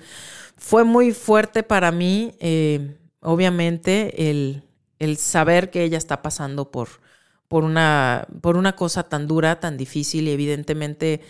[0.55, 4.63] fue muy fuerte para mí, eh, obviamente, el,
[4.99, 6.87] el, saber que ella está pasando por,
[7.49, 11.21] por, una, por una cosa tan dura, tan difícil y evidentemente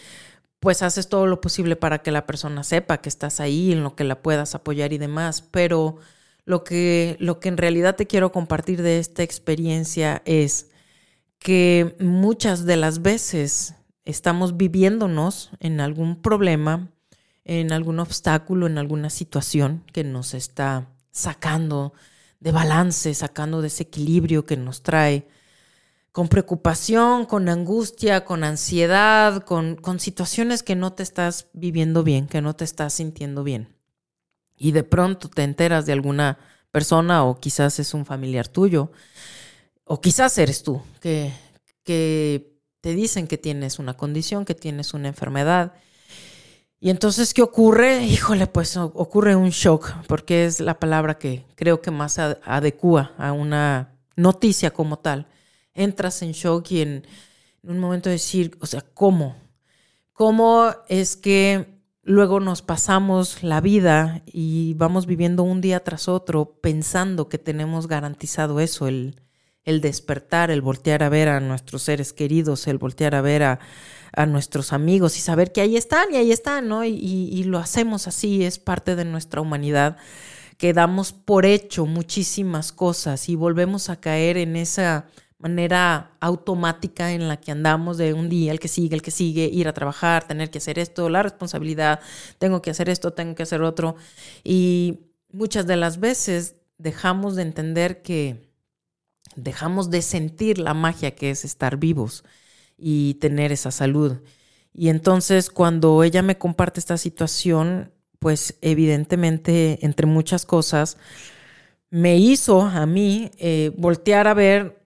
[0.59, 3.95] pues haces todo lo posible para que la persona sepa que estás ahí, en lo
[3.95, 5.97] que la puedas apoyar y demás, pero
[6.49, 10.71] lo que, lo que en realidad te quiero compartir de esta experiencia es
[11.37, 16.89] que muchas de las veces estamos viviéndonos en algún problema,
[17.45, 21.93] en algún obstáculo, en alguna situación que nos está sacando
[22.39, 25.27] de balance, sacando de ese equilibrio que nos trae
[26.11, 32.25] con preocupación, con angustia, con ansiedad, con, con situaciones que no te estás viviendo bien,
[32.25, 33.78] que no te estás sintiendo bien
[34.59, 36.37] y de pronto te enteras de alguna
[36.69, 38.91] persona o quizás es un familiar tuyo
[39.85, 41.33] o quizás eres tú que,
[42.81, 45.73] te dicen que tienes una condición, que tienes una enfermedad.
[46.79, 48.05] Y entonces, ¿qué ocurre?
[48.05, 53.31] Híjole, pues ocurre un shock, porque es la palabra que creo que más adecua a
[53.33, 55.25] una noticia como tal.
[55.73, 57.07] Entras en shock y en,
[57.63, 59.35] un momento de decir, o sea, ¿cómo?
[60.13, 66.59] ¿Cómo es que Luego nos pasamos la vida y vamos viviendo un día tras otro
[66.61, 69.21] pensando que tenemos garantizado eso, el,
[69.63, 73.59] el despertar, el voltear a ver a nuestros seres queridos, el voltear a ver a,
[74.13, 76.83] a nuestros amigos y saber que ahí están y ahí están, ¿no?
[76.83, 79.97] Y, y, lo hacemos así, es parte de nuestra humanidad,
[80.57, 85.05] que damos por hecho muchísimas cosas y volvemos a caer en esa
[85.39, 89.45] manera automática en la que andamos de un día, el que sigue, el que sigue,
[89.45, 92.01] ir a trabajar, tener que hacer esto, la responsabilidad,
[92.37, 93.95] tengo que hacer esto, tengo que hacer otro.
[94.43, 94.99] Y
[95.31, 98.51] muchas de las veces dejamos de entender que
[99.35, 102.25] dejamos de sentir la magia que es estar vivos
[102.77, 104.17] y tener esa salud.
[104.73, 110.97] Y entonces cuando ella me comparte esta situación, pues evidentemente, entre muchas cosas,
[111.89, 114.78] me hizo a mí eh, voltear a ver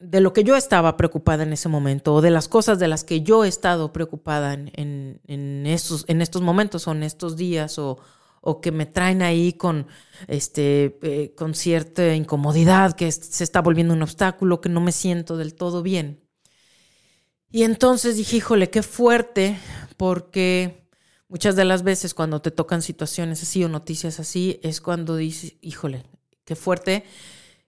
[0.00, 3.04] de lo que yo estaba preocupada en ese momento o de las cosas de las
[3.04, 7.78] que yo he estado preocupada en, en, estos, en estos momentos o en estos días
[7.78, 7.98] o,
[8.40, 9.88] o que me traen ahí con,
[10.28, 15.36] este, eh, con cierta incomodidad, que se está volviendo un obstáculo, que no me siento
[15.36, 16.24] del todo bien.
[17.50, 19.58] Y entonces dije, híjole, qué fuerte,
[19.96, 20.86] porque
[21.28, 25.54] muchas de las veces cuando te tocan situaciones así o noticias así, es cuando dices,
[25.60, 26.04] híjole,
[26.44, 27.04] qué fuerte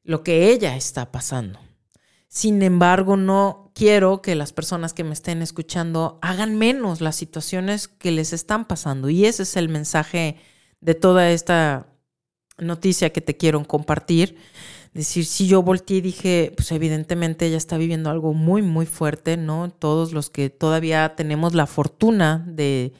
[0.04, 1.58] lo que ella está pasando.
[2.32, 7.88] Sin embargo, no quiero que las personas que me estén escuchando hagan menos las situaciones
[7.88, 9.10] que les están pasando.
[9.10, 10.36] Y ese es el mensaje
[10.80, 11.88] de toda esta
[12.56, 14.36] noticia que te quiero compartir.
[14.94, 19.36] Decir, si yo volteé y dije, pues evidentemente ella está viviendo algo muy, muy fuerte,
[19.36, 19.72] ¿no?
[19.76, 22.92] Todos los que todavía tenemos la fortuna de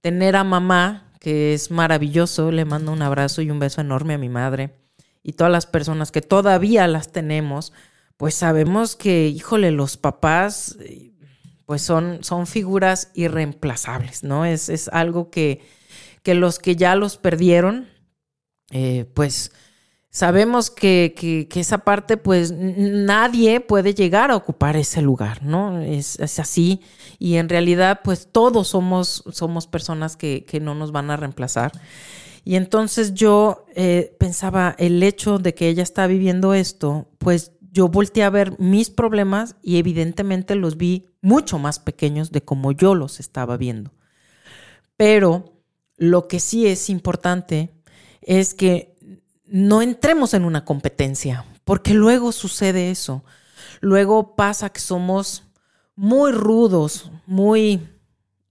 [0.00, 4.18] tener a mamá, que es maravilloso, le mando un abrazo y un beso enorme a
[4.18, 4.74] mi madre.
[5.22, 7.72] Y todas las personas que todavía las tenemos,
[8.16, 10.76] pues sabemos que, híjole, los papás,
[11.66, 14.44] pues son, son figuras irreemplazables, ¿no?
[14.44, 15.60] Es, es algo que,
[16.22, 17.88] que, los que ya los perdieron,
[18.70, 19.52] eh, pues
[20.10, 25.80] sabemos que, que, esa parte, pues nadie puede llegar a ocupar ese lugar, ¿no?
[25.80, 26.80] Es, es así.
[27.18, 31.72] Y en realidad, pues todos somos, somos personas que, que no nos van a reemplazar.
[32.46, 37.88] Y entonces yo eh, pensaba, el hecho de que ella está viviendo esto, pues yo
[37.88, 42.94] volteé a ver mis problemas y evidentemente los vi mucho más pequeños de como yo
[42.94, 43.92] los estaba viendo.
[44.96, 45.60] Pero
[45.98, 47.74] lo que sí es importante
[48.22, 48.96] es que
[49.44, 53.24] no entremos en una competencia, porque luego sucede eso.
[53.82, 55.44] Luego pasa que somos
[55.96, 57.86] muy rudos, muy,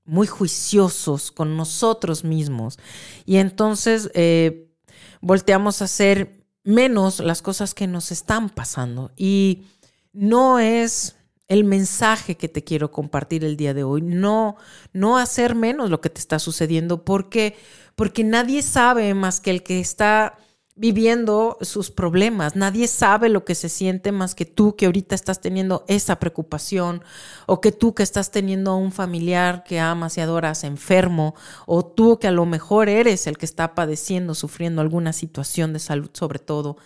[0.06, 2.78] muy juiciosos con nosotros mismos.
[3.26, 4.72] Y entonces eh,
[5.20, 6.35] volteamos a hacer
[6.66, 9.12] menos las cosas que nos están pasando.
[9.16, 9.64] Y
[10.12, 11.16] no es
[11.48, 14.02] el mensaje que te quiero compartir el día de hoy.
[14.02, 14.58] No,
[14.92, 17.06] no hacer menos lo que te está sucediendo.
[17.06, 17.56] porque
[17.96, 20.38] Porque nadie sabe más que el que está
[20.76, 22.56] viviendo sus problemas.
[22.58, 27.02] Nadie sabe lo que se siente más que tú que ahorita estás teniendo esa preocupación
[27.48, 31.34] o que tú que estás teniendo a un familiar que amas y adoras enfermo
[31.66, 35.80] o tú que a lo mejor eres el que está padeciendo, sufriendo alguna situación de
[35.80, 36.78] salud sobre todo.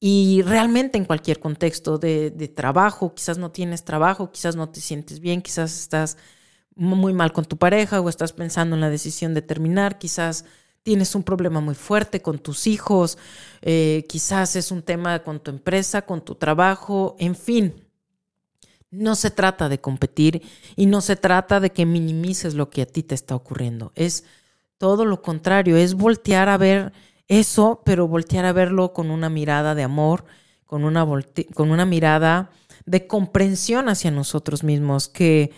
[0.00, 4.80] Y realmente en cualquier contexto de, de trabajo, quizás no tienes trabajo, quizás no te
[4.80, 6.16] sientes bien, quizás estás
[6.74, 10.44] muy mal con tu pareja o estás pensando en la decisión de terminar, quizás
[10.82, 13.18] tienes un problema muy fuerte con tus hijos,
[13.60, 17.74] eh, quizás es un tema con tu empresa, con tu trabajo, en fin.
[18.90, 20.42] No se trata de competir
[20.76, 23.92] y no se trata de que minimices lo que a ti te está ocurriendo.
[23.94, 24.24] Es
[24.76, 26.92] todo lo contrario, es voltear a ver
[27.28, 30.24] eso, pero voltear a verlo con una mirada de amor,
[30.66, 31.06] con una,
[31.54, 32.50] con una mirada
[32.84, 35.52] de comprensión hacia nosotros mismos, que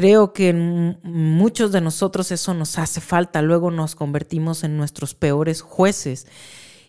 [0.00, 3.42] Creo que muchos de nosotros eso nos hace falta.
[3.42, 6.26] Luego nos convertimos en nuestros peores jueces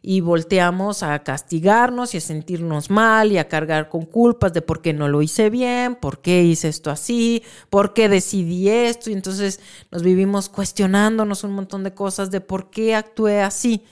[0.01, 4.81] y volteamos a castigarnos y a sentirnos mal y a cargar con culpas de por
[4.81, 9.09] qué no lo hice bien, por qué hice esto así, por qué decidí esto.
[9.09, 9.59] Y entonces
[9.91, 13.83] nos vivimos cuestionándonos un montón de cosas de por qué actué así,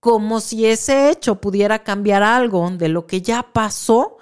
[0.00, 4.16] como si ese hecho pudiera cambiar algo de lo que ya pasó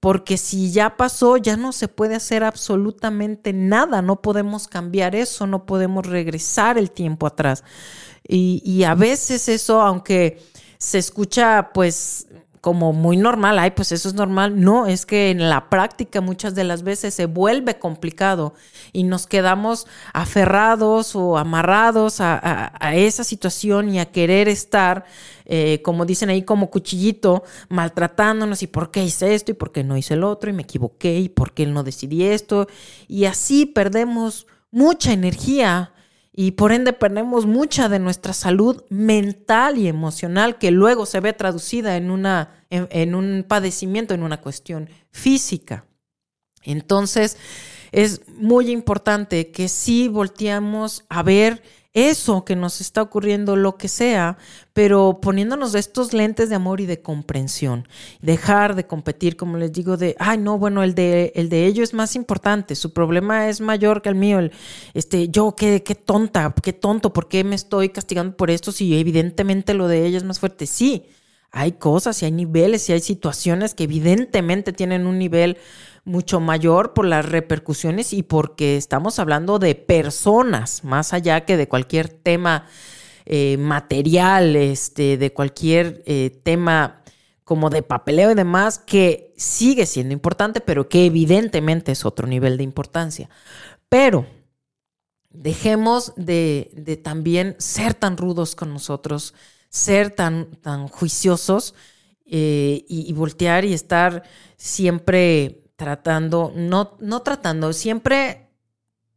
[0.00, 5.46] porque si ya pasó, ya no se puede hacer absolutamente nada, no podemos cambiar eso,
[5.46, 7.62] no podemos regresar el tiempo atrás.
[8.26, 10.40] Y, a veces eso, aunque
[10.78, 12.28] se escucha pues
[12.60, 14.60] como muy normal, ay, pues eso es normal.
[14.60, 18.54] No, es que en la práctica muchas de las veces se vuelve complicado
[18.92, 25.04] y nos quedamos aferrados o amarrados a, esa situación y a querer estar,
[25.52, 29.82] eh, como dicen ahí, como cuchillito, maltratándonos y por qué hice esto y por qué
[29.82, 32.68] no hice el otro y me equivoqué y por qué no decidí esto.
[33.08, 35.92] Y así perdemos mucha energía
[36.32, 41.32] y por ende perdemos mucha de nuestra salud mental y emocional que luego se ve
[41.32, 45.84] traducida en, una, en, un padecimiento, en una cuestión física.
[46.62, 47.36] Entonces,
[47.90, 51.60] es muy importante que sí volteamos a ver
[51.92, 54.38] eso que nos está ocurriendo, lo que sea,
[54.72, 57.88] pero poniéndonos estos lentes de amor y de comprensión.
[58.20, 61.90] Dejar de competir, como les digo, de, ay, no, bueno, el de, el de ellos
[61.90, 64.38] es más importante, su problema es mayor que el mío.
[64.38, 64.52] El,
[64.94, 68.98] este, yo, qué, qué tonta, qué tonto, ¿por qué me estoy castigando por esto si
[68.98, 70.66] evidentemente lo de ella es más fuerte?
[70.66, 71.06] Sí,
[71.52, 75.58] hay cosas y hay niveles y hay situaciones que evidentemente tienen un nivel
[76.04, 81.68] mucho mayor por las repercusiones y porque estamos hablando de personas, más allá que de
[81.68, 82.66] cualquier tema
[83.26, 87.02] eh, material, este, de cualquier eh, tema
[87.44, 92.56] como de papeleo y demás, que sigue siendo importante, pero que evidentemente es otro nivel
[92.56, 93.28] de importancia.
[93.88, 94.26] Pero
[95.30, 99.34] dejemos de, de también ser tan rudos con nosotros,
[99.70, 101.74] ser tan, tan juiciosos
[102.26, 104.24] eh, y, voltear y estar
[104.58, 108.50] siempre tratando, no, no tratando, siempre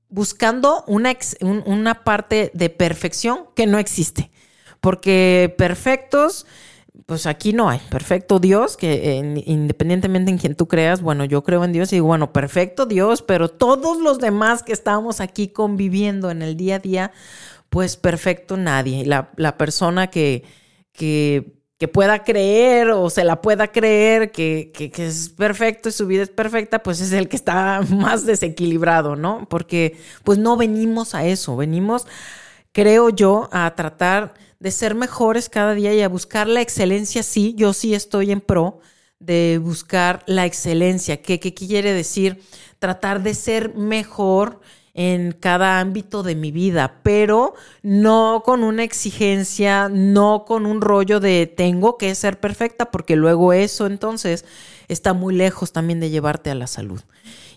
[0.10, 4.32] buscando una, ex- un- una parte de perfección que no existe.
[4.82, 6.46] Porque perfectos,
[7.06, 7.80] pues aquí no hay.
[7.90, 12.08] Perfecto Dios, que independientemente en quien tú creas, bueno, yo creo en Dios y digo,
[12.08, 16.80] bueno, perfecto Dios, pero todos los demás que estamos aquí conviviendo en el día a
[16.80, 17.12] día,
[17.74, 19.04] pues perfecto nadie.
[19.04, 20.44] La, la persona que,
[20.92, 25.92] que, que pueda creer o se la pueda creer que, que, que es perfecto y
[25.92, 29.48] su vida es perfecta, pues es el que está más desequilibrado, ¿no?
[29.50, 32.06] Porque pues no venimos a eso, venimos,
[32.74, 37.56] creo yo, a tratar de ser mejores cada día y a buscar la excelencia, sí,
[37.58, 38.82] yo sí estoy en pro
[39.18, 41.24] de buscar la excelencia.
[41.24, 42.40] ¿Qué, qué quiere decir?
[42.78, 44.62] Tratar de ser mejor
[44.94, 51.20] en cada ámbito de mi vida, pero no con una exigencia, no con un rollo
[51.20, 54.46] de tengo que ser perfecta, porque luego eso entonces
[54.88, 57.02] está muy lejos también de llevarte a la salud.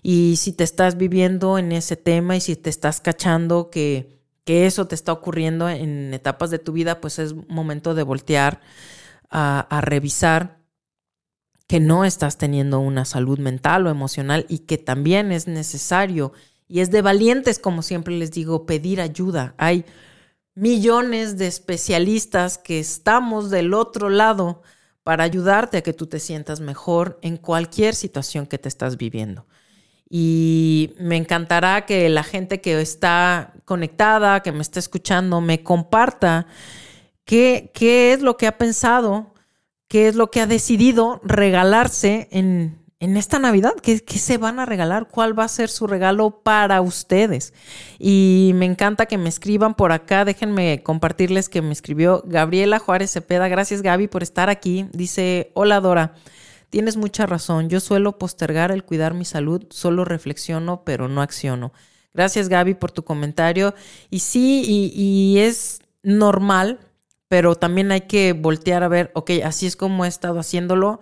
[0.03, 4.67] Y si te estás viviendo en ese tema y si te estás cachando que, que
[4.67, 8.61] eso te está ocurriendo en etapas de tu vida, pues es momento de voltear
[9.29, 10.57] a, a revisar
[11.67, 16.33] que no estás teniendo una salud mental o emocional y que también es necesario
[16.69, 19.55] y es de valientes, como siempre les digo, pedir ayuda.
[19.57, 19.85] Hay
[20.55, 24.63] millones de especialistas que estamos del otro lado
[25.03, 29.47] para ayudarte a que tú te sientas mejor en cualquier situación que te estás viviendo.
[30.09, 36.47] Y me encantará que la gente que está conectada, que me está escuchando, me comparta
[37.25, 39.35] qué, qué es lo que ha pensado,
[39.89, 43.75] qué es lo que ha decidido regalarse en, en esta Navidad.
[43.83, 45.09] ¿Qué, ¿Qué, se van a regalar?
[45.09, 47.53] ¿Cuál va a ser su regalo para ustedes?
[47.99, 50.25] Y me encanta que me escriban por acá.
[50.25, 53.49] Déjenme compartirles que me escribió Gabriela Juárez Cepeda.
[53.49, 54.87] Gracias Gaby por estar aquí.
[54.93, 56.15] Dice, hola Dora.
[56.71, 57.69] Tienes mucha razón.
[57.69, 61.73] Yo suelo postergar el cuidar mi salud, solo reflexiono, pero no acciono.
[62.13, 63.75] Gracias Gaby por tu comentario.
[64.11, 66.81] Y sí, y, y, es normal,
[67.29, 71.01] pero también hay que voltear a ver, ok, así es como he estado haciéndolo.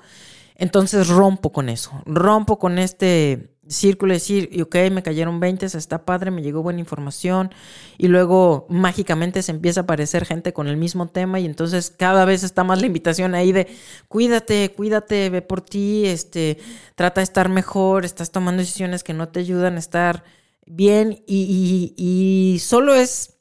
[0.57, 6.05] Entonces rompo con eso, rompo con este círculo de decir, ok, me cayeron 20, está
[6.05, 7.51] padre, me llegó buena información,
[7.99, 12.25] y luego mágicamente se empieza a aparecer gente con el mismo tema, y entonces cada
[12.25, 13.67] vez está más la invitación ahí de
[14.09, 16.59] cuídate, cuídate, ve por ti, este,
[16.95, 20.25] trata de estar mejor, estás tomando decisiones que no te ayudan a estar
[20.67, 23.39] bien, y, y, y solo es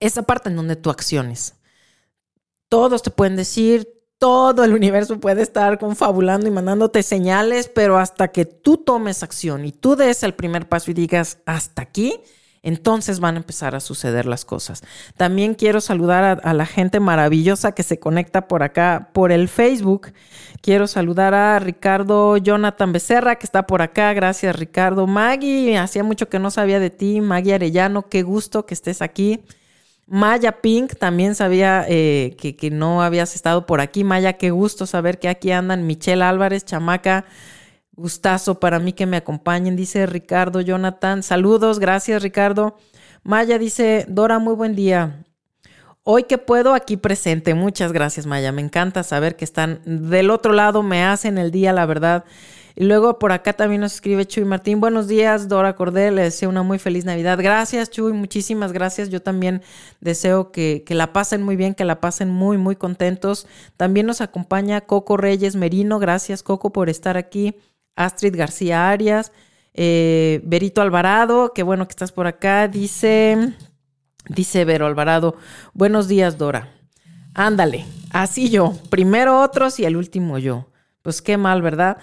[0.00, 1.54] esa parte en donde tú acciones.
[2.68, 3.93] Todos te pueden decir,
[4.24, 9.66] todo el universo puede estar confabulando y mandándote señales, pero hasta que tú tomes acción
[9.66, 12.18] y tú des el primer paso y digas hasta aquí,
[12.62, 14.82] entonces van a empezar a suceder las cosas.
[15.18, 20.14] También quiero saludar a, la gente maravillosa que se conecta por acá, por el Facebook.
[20.62, 24.14] Quiero saludar a Ricardo Jonathan Becerra, que está por acá.
[24.14, 25.06] Gracias, Ricardo.
[25.06, 27.20] Maggie, hacía mucho que no sabía de ti.
[27.20, 29.44] Maggie Arellano, qué gusto que estés aquí.
[30.06, 34.04] Maya Pink, también sabía eh, que, que, no habías estado por aquí.
[34.04, 35.86] Maya, qué gusto saber que aquí andan.
[35.86, 37.24] Michelle Álvarez, chamaca,
[37.92, 41.22] gustazo para mí que me acompañen, dice Ricardo Jonathan.
[41.22, 42.76] Saludos, gracias Ricardo.
[43.22, 45.24] Maya dice, Dora, muy buen día.
[46.02, 47.54] Hoy que puedo, aquí presente.
[47.54, 48.52] Muchas gracias, Maya.
[48.52, 52.24] Me encanta saber que están del otro lado, me hacen el día, la verdad.
[52.76, 54.80] Y luego por acá también nos escribe Chuy Martín.
[54.80, 56.16] Buenos días, Dora Cordel.
[56.16, 57.38] Le deseo una muy feliz Navidad.
[57.40, 58.12] Gracias, Chuy.
[58.12, 59.10] Muchísimas gracias.
[59.10, 59.62] Yo también
[60.00, 63.46] deseo que, que, la pasen muy bien, que la pasen muy, muy contentos.
[63.76, 66.00] También nos acompaña Coco Reyes Merino.
[66.00, 67.54] Gracias, Coco, por estar aquí.
[67.94, 69.30] Astrid García Arias.
[69.74, 71.52] Eh, Berito Alvarado.
[71.54, 72.66] Qué bueno que estás por acá.
[72.66, 73.54] Dice,
[74.28, 75.36] dice Vero Alvarado.
[75.74, 76.72] Buenos días, Dora.
[77.34, 78.74] Ándale, así yo.
[78.90, 80.66] Primero otros y el último yo.
[81.02, 81.98] Pues qué mal, ¿verdad?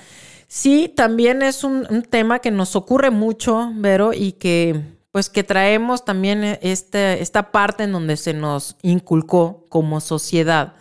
[0.54, 4.82] Sí, también es un, tema que nos ocurre mucho, Vero, y que
[5.14, 10.74] pues que traemos también este, esta parte en donde se nos inculcó como sociedad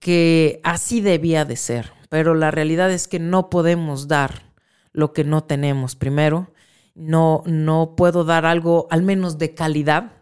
[0.00, 4.42] que así debía de ser, pero la realidad es que no podemos dar
[4.92, 6.52] lo que no tenemos primero,
[6.94, 10.12] no, no puedo dar algo al menos de calidad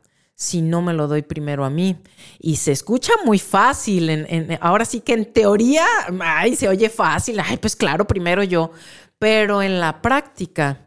[0.40, 1.96] si no me lo doy primero a mí.
[2.38, 4.08] Y se escucha muy fácil.
[4.08, 5.84] En, ahora sí que en teoría,
[6.20, 7.40] ay, se oye fácil.
[7.40, 8.70] Ay, pues claro, primero yo.
[9.18, 10.86] Pero en la práctica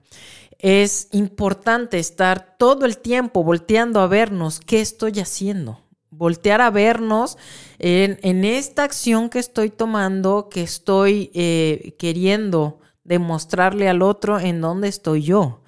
[0.57, 5.81] es importante estar todo el tiempo volteando a vernos qué estoy haciendo.
[6.11, 7.37] voltear a vernos
[7.79, 14.61] en, en esta acción que estoy tomando, que estoy eh, queriendo demostrarle al otro en
[14.61, 15.60] dónde estoy yo.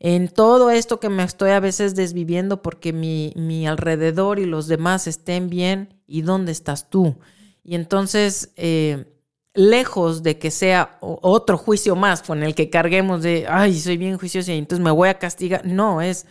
[0.00, 4.68] En todo esto que me estoy a veces desviviendo porque mi, mi alrededor y los
[4.68, 7.16] demás estén bien y dónde estás tú.
[7.64, 9.06] Y entonces, eh,
[9.54, 14.16] lejos de que sea otro juicio más con el que carguemos de, ay, soy bien
[14.16, 15.66] juicioso y entonces me voy a castigar.
[15.66, 16.26] No, es,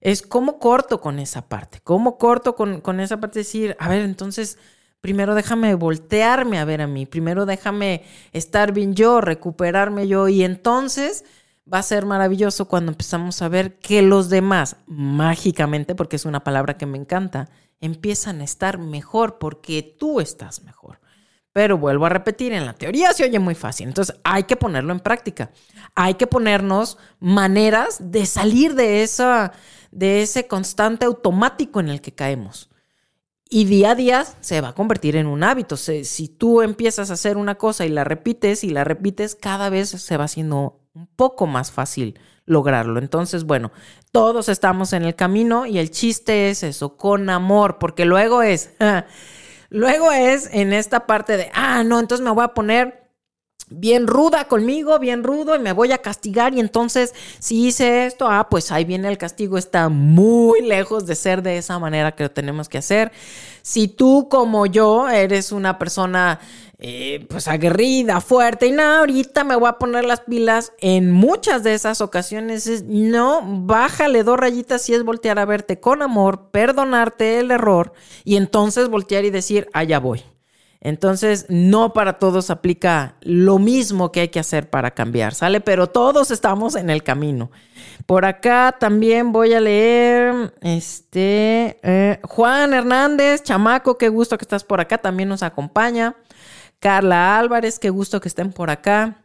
[0.00, 3.88] es cómo corto con esa parte, cómo corto con, con esa parte de decir, a
[3.88, 4.58] ver, entonces
[5.00, 10.44] primero déjame voltearme a ver a mí, primero déjame estar bien yo, recuperarme yo y
[10.44, 11.24] entonces
[11.72, 16.44] va a ser maravilloso cuando empezamos a ver que los demás, mágicamente, porque es una
[16.44, 17.48] palabra que me encanta,
[17.80, 21.00] empiezan a estar mejor porque tú estás mejor.
[21.52, 24.92] Pero vuelvo a repetir, en la teoría se oye muy fácil, entonces hay que ponerlo
[24.92, 25.50] en práctica.
[25.94, 29.52] Hay que ponernos maneras de salir de, esa,
[29.90, 32.70] de ese constante automático en el que caemos.
[33.50, 35.78] Y día a día se va a convertir en un hábito.
[35.78, 39.88] Si tú empiezas a hacer una cosa y la repites y la repites, cada vez
[39.88, 42.98] se va haciendo un poco más fácil lograrlo.
[42.98, 43.70] Entonces, bueno,
[44.12, 48.70] todos estamos en el camino y el chiste es eso, con amor, porque luego es,
[49.70, 53.08] luego es en esta parte de, ah, no, entonces me voy a poner
[53.70, 58.26] bien ruda conmigo, bien rudo y me voy a castigar y entonces si hice esto,
[58.28, 62.24] ah, pues ahí viene el castigo, está muy lejos de ser de esa manera que
[62.24, 63.12] lo tenemos que hacer.
[63.62, 66.40] Si tú como yo eres una persona
[66.80, 71.64] eh, pues aguerrida, fuerte y nada, ahorita me voy a poner las pilas en muchas
[71.64, 76.50] de esas ocasiones es no, bájale dos rayitas si es voltear a verte con amor,
[76.52, 80.22] perdonarte el error y entonces voltear y decir, allá voy.
[80.80, 85.60] Entonces, no para todos aplica lo mismo que hay que hacer para cambiar, ¿sale?
[85.60, 87.50] Pero todos estamos en el camino.
[88.06, 94.62] Por acá también voy a leer, este, eh, Juan Hernández, chamaco, qué gusto que estás
[94.62, 96.14] por acá, también nos acompaña.
[96.80, 99.24] Carla Álvarez, qué gusto que estén por acá.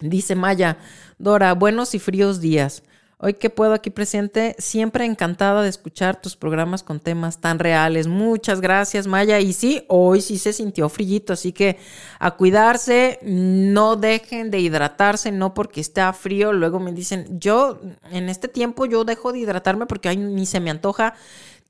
[0.00, 0.78] Dice Maya,
[1.18, 2.82] Dora, buenos y fríos días.
[3.18, 8.06] Hoy que puedo aquí presente, siempre encantada de escuchar tus programas con temas tan reales.
[8.06, 9.40] Muchas gracias, Maya.
[9.40, 11.78] Y sí, hoy sí se sintió frillito, así que
[12.18, 16.52] a cuidarse, no dejen de hidratarse, no porque está frío.
[16.52, 17.80] Luego me dicen, yo
[18.12, 21.14] en este tiempo yo dejo de hidratarme porque ni se me antoja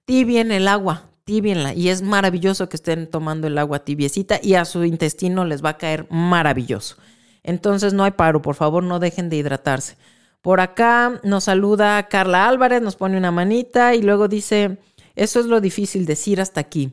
[0.05, 1.75] tibia en el agua, tibienla.
[1.75, 5.71] Y es maravilloso que estén tomando el agua tibiecita y a su intestino les va
[5.71, 6.97] a caer maravilloso.
[7.43, 9.97] Entonces no hay paro, por favor, no dejen de hidratarse.
[10.41, 14.79] Por acá nos saluda Carla Álvarez, nos pone una manita y luego dice,
[15.17, 16.93] eso es lo difícil decir hasta aquí.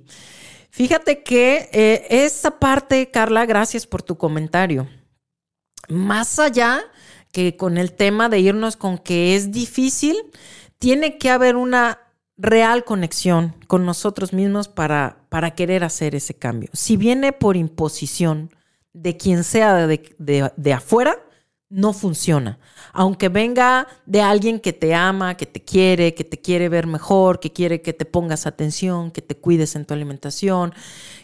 [0.72, 4.88] Fíjate que eh, esa parte, Carla, gracias por tu comentario.
[5.90, 6.82] Más allá
[7.32, 10.18] que con el tema de irnos con que es difícil,
[10.80, 12.03] tiene que haber una
[12.38, 16.70] real conexión con nosotros mismos para, para querer hacer ese cambio.
[16.74, 18.52] Si viene por imposición
[18.94, 21.18] de quien sea de, de afuera,
[21.74, 22.60] no funciona.
[22.92, 27.40] Aunque venga de alguien que te ama, que te quiere, que te quiere ver mejor,
[27.40, 30.76] que quiere que te pongas atención, que te cuides en tu alimentación,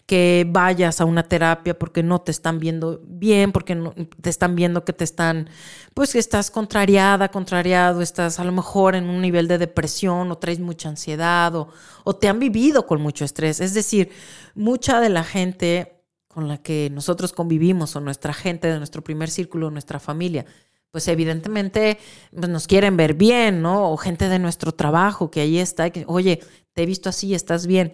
[0.09, 4.55] que vayas a una terapia porque no te están viendo bien, porque no, te están
[4.55, 5.47] viendo que te están,
[5.93, 10.37] pues que estás contrariada, contrariado, estás a lo mejor en un nivel de depresión o
[10.39, 11.69] traes mucha ansiedad o,
[12.15, 13.59] te han vivido con mucho estrés.
[13.59, 14.09] Es decir,
[14.55, 19.29] mucha de la gente con la que nosotros convivimos o nuestra gente de nuestro primer
[19.29, 20.43] círculo, nuestra familia,
[20.89, 21.99] pues evidentemente
[22.35, 23.91] pues, nos quieren ver bien, ¿no?
[23.91, 26.39] O gente de nuestro trabajo que ahí está, que, oye,
[26.73, 27.93] te he visto así, estás bien.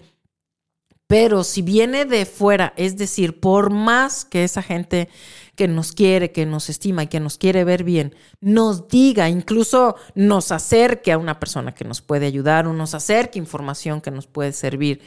[1.08, 5.08] Pero si viene de fuera, es decir, por más que esa gente
[5.56, 9.96] que nos quiere, que nos estima y que nos quiere ver bien, nos diga, incluso
[10.16, 14.26] nos acerque a una persona que nos puede ayudar o nos acerque información que nos
[14.26, 15.02] puede servir,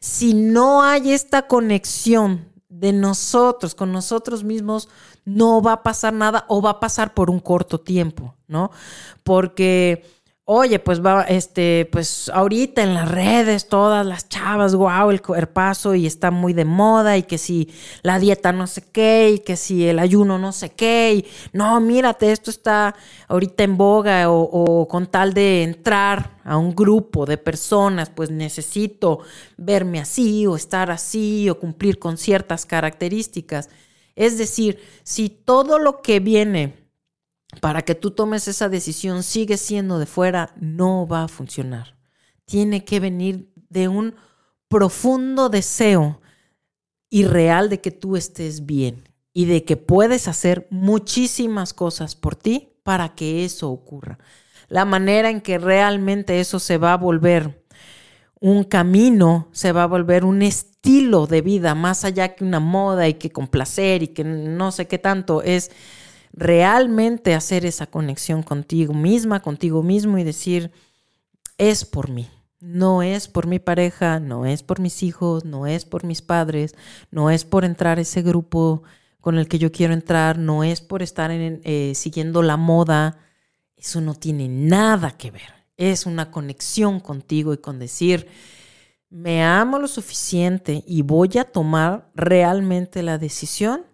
[0.00, 4.88] si no hay esta conexión de nosotros, con nosotros mismos,
[5.24, 8.70] no va a pasar nada o va a pasar por un corto tiempo, ¿no?
[9.22, 10.04] Porque
[10.44, 15.94] Oye, pues va, este, pues ahorita en las redes todas las chavas, wow, el cuerpazo
[15.94, 17.72] y está muy de moda y que si
[18.02, 21.80] la dieta no sé qué y que si el ayuno no sé qué y no,
[21.80, 22.96] mírate, esto está
[23.28, 28.30] ahorita en boga o, o con tal de entrar a un grupo de personas, pues
[28.32, 29.20] necesito
[29.56, 33.70] verme así o estar así o cumplir con ciertas características.
[34.16, 36.81] Es decir, si todo lo que viene
[37.60, 41.96] para que tú tomes esa decisión sigue siendo de fuera, no va a funcionar.
[42.44, 44.14] Tiene que venir de un
[44.68, 46.20] profundo deseo
[47.10, 52.36] y real de que tú estés bien y de que puedes hacer muchísimas cosas por
[52.36, 54.18] ti para que eso ocurra.
[54.68, 57.64] La manera en que realmente eso se va a volver
[58.40, 63.06] un camino, se va a volver un estilo de vida, más allá que una moda
[63.06, 65.70] y que complacer y que no sé qué tanto, es
[66.32, 70.72] realmente hacer esa conexión contigo misma, contigo mismo y decir,
[71.58, 72.28] es por mí.
[72.60, 76.76] No es por mi pareja, no es por mis hijos, no es por mis padres,
[77.10, 78.84] no es por entrar a ese grupo
[79.20, 83.18] con el que yo quiero entrar, no es por estar eh, siguiendo la moda.
[83.76, 85.52] Eso no tiene nada que ver.
[85.76, 88.28] Es una conexión contigo y con decir,
[89.10, 93.84] me amo lo suficiente y voy a tomar realmente la decisión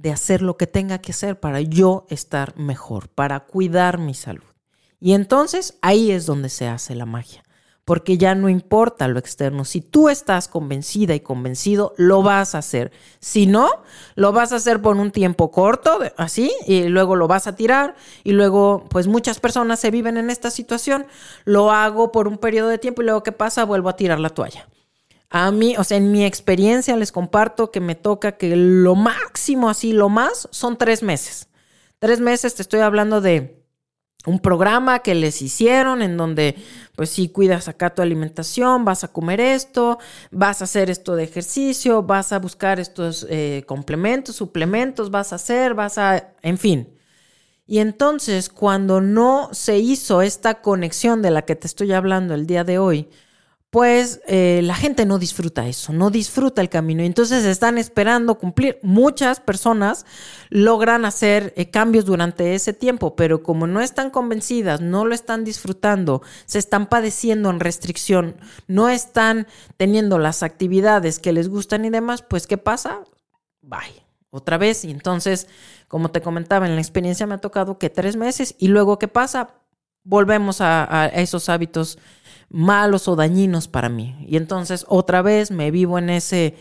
[0.00, 4.44] de hacer lo que tenga que hacer para yo estar mejor, para cuidar mi salud.
[4.98, 7.44] Y entonces ahí es donde se hace la magia
[7.90, 9.64] porque ya no importa lo externo.
[9.64, 12.92] Si tú estás convencida y convencido, lo vas a hacer.
[13.18, 13.68] Si no,
[14.14, 17.96] lo vas a hacer por un tiempo corto, así, y luego lo vas a tirar,
[18.22, 21.04] y luego, pues muchas personas se viven en esta situación,
[21.44, 23.64] lo hago por un periodo de tiempo y luego, ¿qué pasa?
[23.64, 24.68] Vuelvo a tirar la toalla.
[25.30, 29.70] A mí, o sea, en mi experiencia les comparto que me toca que lo máximo,
[29.70, 31.48] así, lo más, son tres meses.
[32.00, 33.60] Tres meses, te estoy hablando de
[34.26, 36.56] un programa que les hicieron en donde
[36.94, 39.98] pues si cuidas acá tu alimentación, vas a comer esto,
[40.30, 45.36] vas a hacer esto de ejercicio, vas a buscar estos eh, complementos, suplementos, vas a
[45.36, 46.88] hacer, vas a, en fin.
[47.66, 52.46] Y entonces cuando no se hizo esta conexión de la que te estoy hablando el
[52.46, 53.08] día de hoy,
[53.70, 57.04] pues eh, la gente no disfruta eso, no disfruta el camino.
[57.04, 58.80] Entonces están esperando cumplir.
[58.82, 60.06] Muchas personas
[60.48, 65.44] logran hacer eh, cambios durante ese tiempo, pero como no están convencidas, no lo están
[65.44, 69.46] disfrutando, se están padeciendo en restricción, no están
[69.76, 73.04] teniendo las actividades que les gustan y demás, pues ¿qué pasa?
[73.62, 74.04] Bye.
[74.32, 74.84] Otra vez.
[74.84, 75.48] Y entonces,
[75.88, 79.08] como te comentaba, en la experiencia me ha tocado que tres meses y luego ¿qué
[79.08, 79.54] pasa?
[80.04, 81.98] Volvemos a esos hábitos
[82.50, 84.16] malos o dañinos para mí.
[84.28, 86.56] Y entonces otra vez me vivo en ese,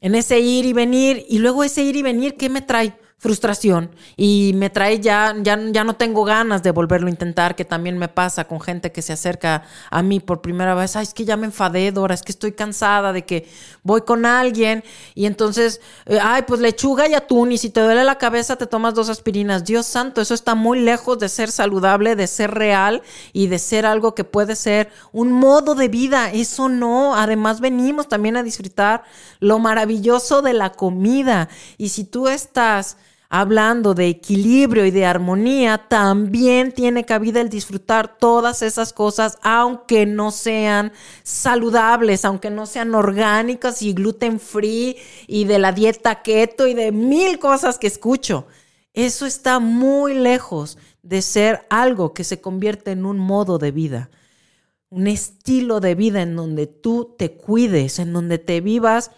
[0.00, 2.94] en ese ir y venir y luego ese ir y venir, ¿qué me trae?
[3.18, 7.64] Frustración y me trae ya, ya, ya no tengo ganas de volverlo a intentar, que
[7.64, 11.14] también me pasa con gente que se acerca a mí por primera vez, ay, es
[11.14, 13.48] que ya me enfadé, Dora, es que estoy cansada de que
[13.82, 18.04] voy con alguien y entonces, eh, ay, pues lechuga y atún y si te duele
[18.04, 19.64] la cabeza te tomas dos aspirinas.
[19.64, 23.02] Dios santo, eso está muy lejos de ser saludable, de ser real
[23.32, 26.30] y de ser algo que puede ser un modo de vida.
[26.30, 29.04] Eso no, además venimos también a disfrutar
[29.40, 31.48] lo maravilloso de la comida
[31.78, 32.98] y si tú estás
[33.28, 40.06] hablando de equilibrio y de armonía, también tiene cabida el disfrutar todas esas cosas, aunque
[40.06, 44.96] no sean saludables, aunque no sean orgánicas y gluten free
[45.26, 48.46] y de la dieta keto y de mil cosas que escucho.
[48.94, 54.10] Eso está muy lejos de ser algo que se convierte en un modo de vida,
[54.88, 59.10] un estilo de vida en donde tú te cuides, en donde te vivas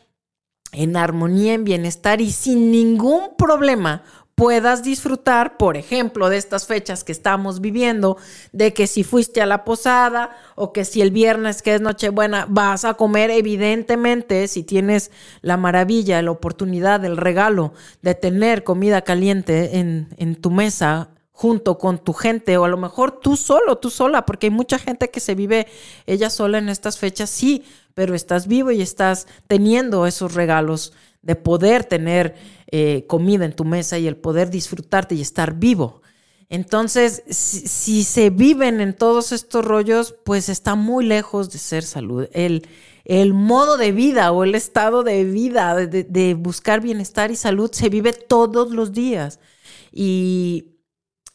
[0.72, 4.02] en armonía, en bienestar y sin ningún problema
[4.38, 8.16] puedas disfrutar, por ejemplo, de estas fechas que estamos viviendo,
[8.52, 12.46] de que si fuiste a la posada o que si el viernes que es Nochebuena
[12.48, 15.10] vas a comer, evidentemente, si tienes
[15.42, 21.78] la maravilla, la oportunidad, el regalo de tener comida caliente en, en tu mesa junto
[21.78, 25.08] con tu gente o a lo mejor tú solo, tú sola, porque hay mucha gente
[25.08, 25.68] que se vive
[26.04, 27.62] ella sola en estas fechas, sí,
[27.94, 32.34] pero estás vivo y estás teniendo esos regalos de poder tener
[32.72, 36.02] eh, comida en tu mesa y el poder disfrutarte y estar vivo.
[36.48, 42.28] Entonces, si, se viven en todos estos rollos, pues está muy lejos de ser salud.
[42.32, 42.66] El,
[43.04, 47.70] el modo de vida o el estado de vida, de, de buscar bienestar y salud,
[47.70, 49.38] se vive todos los días.
[49.92, 50.77] Y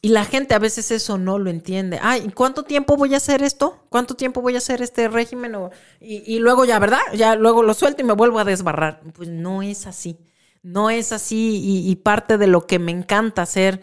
[0.05, 1.97] y la gente a veces eso no lo entiende.
[2.01, 3.85] Ay, ¿cuánto tiempo voy a hacer esto?
[3.87, 5.55] ¿Cuánto tiempo voy a hacer este régimen?
[6.01, 6.99] y, luego ya, ¿verdad?
[7.15, 8.99] Ya luego lo suelto y me vuelvo a desbarrar.
[9.13, 10.17] Pues no es así.
[10.61, 11.61] No es así.
[11.63, 13.79] Y, y parte de lo que me encanta hacer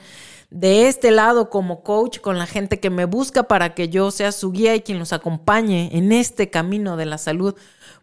[0.50, 4.30] de este lado como coach con la gente que me busca para que yo sea
[4.30, 7.54] su guía y quien los acompañe en este camino de la salud,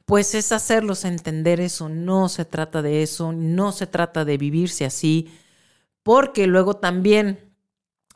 [0.06, 1.88] pues es hacerlos entender eso.
[1.88, 3.32] No se trata de eso.
[3.32, 5.32] No se trata de vivirse así.
[6.02, 7.47] Porque luego también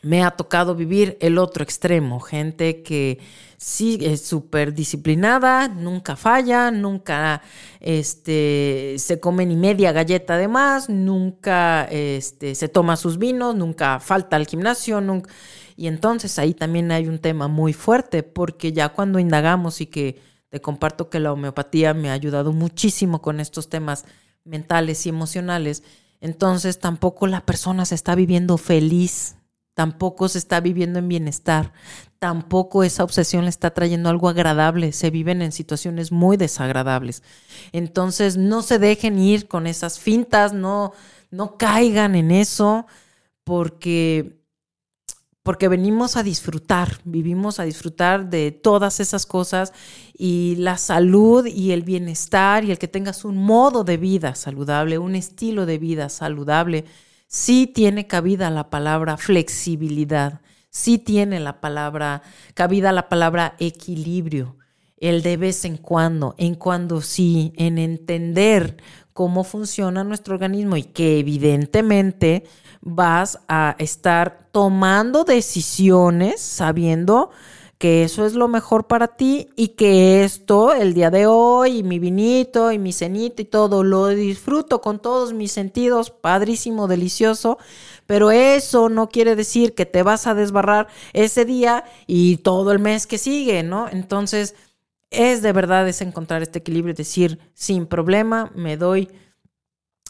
[0.01, 3.19] me ha tocado vivir el otro extremo, gente que
[3.57, 7.43] sí es súper disciplinada, nunca falla, nunca
[7.79, 13.99] este, se come ni media galleta de más, nunca este, se toma sus vinos, nunca
[13.99, 15.29] falta al gimnasio, nunca...
[15.77, 20.19] Y entonces ahí también hay un tema muy fuerte, porque ya cuando indagamos y que
[20.49, 24.05] te comparto que la homeopatía me ha ayudado muchísimo con estos temas
[24.43, 25.83] mentales y emocionales,
[26.19, 29.35] entonces tampoco la persona se está viviendo feliz
[29.81, 31.73] tampoco se está viviendo en bienestar,
[32.19, 37.23] tampoco esa obsesión le está trayendo algo agradable, se viven en situaciones muy desagradables.
[37.71, 40.93] Entonces, no se dejen ir con esas fintas, no,
[41.31, 42.85] no caigan en eso,
[43.43, 44.39] porque
[45.41, 49.73] porque venimos a disfrutar, vivimos a disfrutar de todas esas cosas
[50.15, 54.99] y la salud y el bienestar y el que tengas un modo de vida saludable,
[54.99, 56.85] un estilo de vida saludable,
[57.31, 62.23] sí tiene cabida la palabra flexibilidad, sí tiene la palabra
[62.53, 64.57] cabida la palabra equilibrio,
[64.97, 68.77] el de vez en cuando, en cuando sí, en entender
[69.13, 72.43] cómo funciona nuestro organismo y que evidentemente
[72.81, 77.31] vas a estar tomando decisiones sabiendo
[77.81, 81.83] que eso es lo mejor para ti y que esto, el día de hoy, y
[81.83, 87.57] mi vinito y mi cenita y todo, lo disfruto con todos mis sentidos, padrísimo, delicioso,
[88.05, 92.77] pero eso no quiere decir que te vas a desbarrar ese día y todo el
[92.77, 93.89] mes que sigue, ¿no?
[93.89, 94.53] Entonces,
[95.09, 99.09] es de verdad es encontrar este equilibrio y decir, sin problema, me doy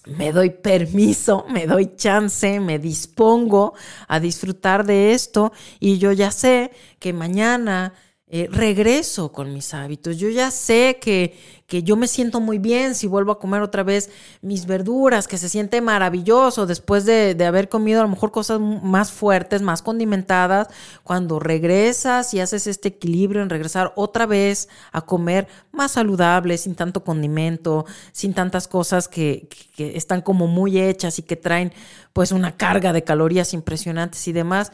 [0.06, 3.74] me doy permiso, me doy chance, me dispongo
[4.08, 7.94] a disfrutar de esto y yo ya sé que mañana
[8.34, 10.18] eh, regreso con mis hábitos.
[10.18, 13.84] Yo ya sé que, que yo me siento muy bien si vuelvo a comer otra
[13.84, 14.10] vez
[14.42, 18.62] mis verduras, que se siente maravilloso después de, de, haber comido a lo mejor cosas
[18.62, 20.70] más fuertes, más condimentadas.
[21.04, 26.76] Cuando regresas y haces este equilibrio en regresar otra vez a comer más saludable, sin
[26.76, 31.74] tanto condimento, sin tantas cosas que, que están como muy hechas y que traen
[32.14, 34.72] pues una carga de calorías impresionantes y demás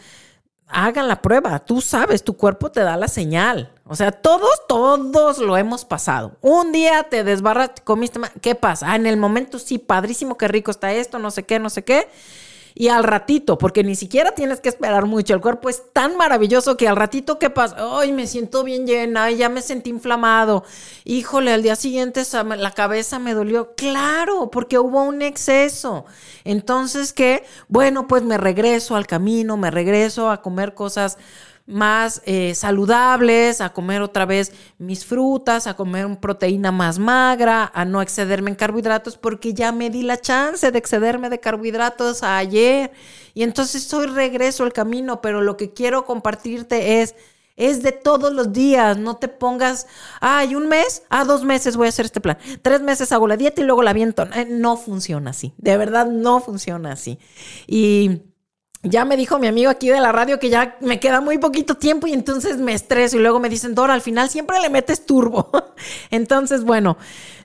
[0.68, 1.60] hagan la prueba.
[1.60, 3.72] Tú sabes, tu cuerpo te da la señal.
[3.86, 6.34] O sea, todos, todos lo hemos pasado.
[6.42, 8.92] Un día te desbarras, te comiste, ¿qué pasa?
[8.92, 11.84] Ah, en el momento sí, padrísimo, qué rico está esto, no sé qué, no sé
[11.84, 12.08] qué
[12.80, 15.34] y al ratito, porque ni siquiera tienes que esperar mucho.
[15.34, 17.76] El cuerpo es tan maravilloso que al ratito, ¿qué pasa?
[17.80, 20.64] Ay, me siento bien llena, ya me sentí inflamado.
[21.04, 22.22] Híjole, al día siguiente
[22.56, 23.74] la cabeza me dolió.
[23.76, 26.06] Claro, porque hubo un exceso.
[26.44, 27.44] Entonces, ¿qué?
[27.68, 31.18] Bueno, pues me regreso al camino, me regreso a comer cosas
[31.68, 37.86] más eh, saludables, a comer otra vez mis frutas, a comer proteína más magra, a
[37.86, 42.92] no excederme en carbohidratos, porque ya me di la chance de excederme de carbohidratos ayer.
[43.34, 47.14] Y entonces hoy regreso al camino, pero lo que quiero compartirte es
[47.58, 48.98] es de todos los días.
[48.98, 49.88] No te pongas,
[50.22, 52.38] ay, un mes, a dos meses voy a hacer este plan.
[52.62, 54.24] Tres meses hago la dieta y luego la viento.
[54.36, 55.54] Eh, no funciona así.
[55.58, 57.20] De verdad, no funciona así.
[57.66, 58.22] Y
[58.90, 61.76] ya me dijo mi amigo aquí de la radio que ya me queda muy poquito
[61.76, 65.06] tiempo y entonces me estreso y luego me dicen, Dora, al final siempre le metes
[65.06, 65.50] turbo.
[66.12, 66.98] entonces, bueno,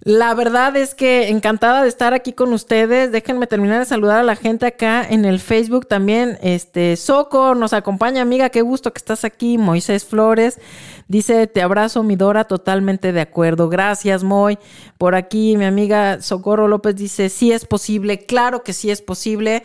[0.05, 3.13] la verdad es que encantada de estar aquí con ustedes.
[3.13, 6.39] Déjenme terminar de saludar a la gente acá en el Facebook también.
[6.43, 9.59] Este, Soco nos acompaña, amiga, qué gusto que estás aquí.
[9.59, 10.59] Moisés Flores
[11.07, 13.69] dice, te abrazo, mi Dora, totalmente de acuerdo.
[13.69, 14.59] Gracias, Moy.
[14.99, 19.63] Por aquí mi amiga Socorro López dice, sí es posible, claro que sí es posible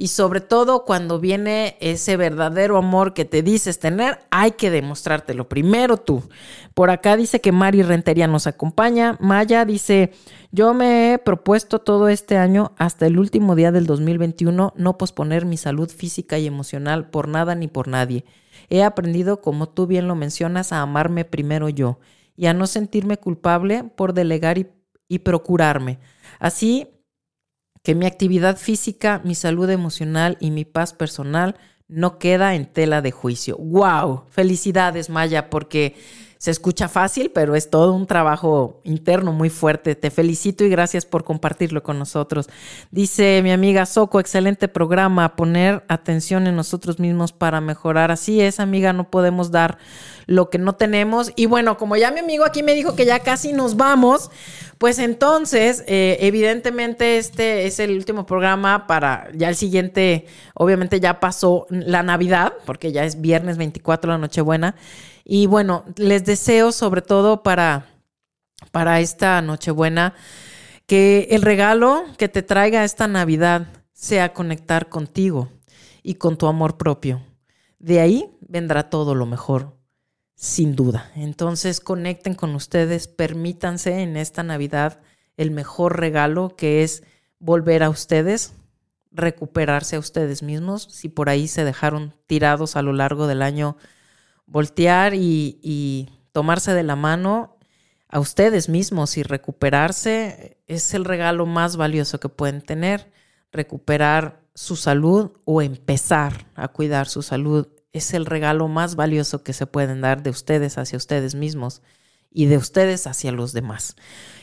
[0.00, 5.48] y sobre todo cuando viene ese verdadero amor que te dices tener, hay que demostrártelo
[5.48, 6.22] primero tú.
[6.72, 9.16] Por acá dice que Mari Rentería nos acompaña.
[9.18, 10.12] Maya dice,
[10.52, 15.44] yo me he propuesto todo este año hasta el último día del 2021 no posponer
[15.44, 18.24] mi salud física y emocional por nada ni por nadie.
[18.70, 21.98] He aprendido, como tú bien lo mencionas, a amarme primero yo
[22.36, 24.68] y a no sentirme culpable por delegar y,
[25.08, 25.98] y procurarme.
[26.38, 26.86] Así
[27.82, 31.56] que mi actividad física, mi salud emocional y mi paz personal
[31.88, 33.56] no queda en tela de juicio.
[33.56, 34.24] ¡Wow!
[34.30, 35.96] Felicidades, Maya, porque
[36.38, 39.96] se escucha fácil, pero es todo un trabajo interno muy fuerte.
[39.96, 42.48] Te felicito y gracias por compartirlo con nosotros.
[42.92, 48.12] Dice mi amiga Soco, excelente programa, poner atención en nosotros mismos para mejorar.
[48.12, 49.78] Así es, amiga, no podemos dar
[50.26, 51.32] lo que no tenemos.
[51.34, 54.30] Y bueno, como ya mi amigo aquí me dijo que ya casi nos vamos,
[54.78, 61.18] pues entonces, eh, evidentemente este es el último programa para ya el siguiente, obviamente ya
[61.18, 64.76] pasó la Navidad, porque ya es viernes 24, la Nochebuena.
[65.30, 67.84] Y bueno, les deseo sobre todo para,
[68.72, 70.14] para esta Nochebuena
[70.86, 75.50] que el regalo que te traiga esta Navidad sea conectar contigo
[76.02, 77.20] y con tu amor propio.
[77.78, 79.76] De ahí vendrá todo lo mejor,
[80.34, 81.12] sin duda.
[81.14, 85.02] Entonces conecten con ustedes, permítanse en esta Navidad
[85.36, 87.02] el mejor regalo que es
[87.38, 88.54] volver a ustedes,
[89.12, 93.76] recuperarse a ustedes mismos, si por ahí se dejaron tirados a lo largo del año
[94.48, 97.56] voltear y, tomarse de la mano
[98.08, 103.10] a ustedes mismos y recuperarse es el regalo más valioso que pueden tener.
[103.50, 109.52] Recuperar su salud o empezar a cuidar su salud es el regalo más valioso que
[109.52, 111.82] se pueden dar de ustedes hacia ustedes mismos
[112.30, 113.96] y de ustedes hacia los demás.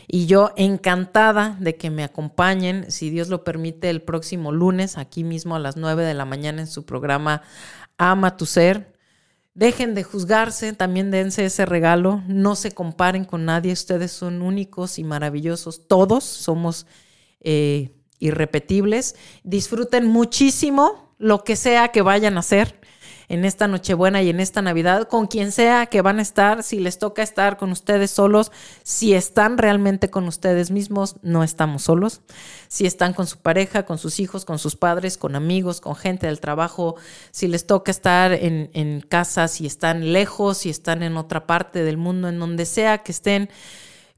[0.08, 5.24] Y yo encantada de que me acompañen, si Dios lo permite, el próximo lunes, aquí
[5.24, 7.42] mismo a las 9 de la mañana en su programa
[7.98, 8.95] Ama tu Ser.
[9.56, 15.00] Dejen de juzgarse, también dense ese regalo, no se comparen con nadie, ustedes son únicos
[15.00, 16.86] y maravillosos, todos somos
[17.40, 19.16] eh, irrepetibles.
[19.46, 22.82] Disfruten muchísimo lo que sea que vayan a hacer
[23.28, 26.80] en esta Nochebuena y en esta Navidad, con quien sea que van a estar, si
[26.80, 28.52] les toca estar con ustedes solos,
[28.84, 32.22] si están realmente con ustedes mismos, no estamos solos,
[32.68, 36.28] si están con su pareja, con sus hijos, con sus padres, con amigos, con gente
[36.28, 36.96] del trabajo,
[37.32, 41.84] si les toca estar en, en casa, si están lejos, si están en otra parte
[41.84, 43.50] del mundo, en donde sea que estén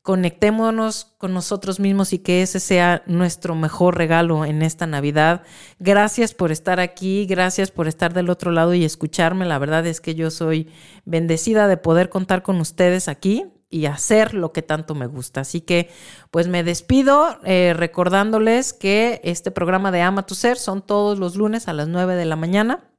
[0.08, 5.42] conectémonos con nosotros mismos y que ese sea nuestro mejor regalo en esta Navidad.
[5.80, 9.44] Gracias por estar aquí, gracias por estar del otro lado y escucharme.
[9.44, 10.72] La verdad es que yo soy
[11.04, 15.42] bendecida de poder contar con ustedes aquí y hacer lo que tanto me gusta.
[15.42, 15.90] Así que
[16.32, 21.36] pues me despido eh, recordándoles que este programa de Ama tu Ser son todos los
[21.36, 22.94] lunes a las 9 de la mañana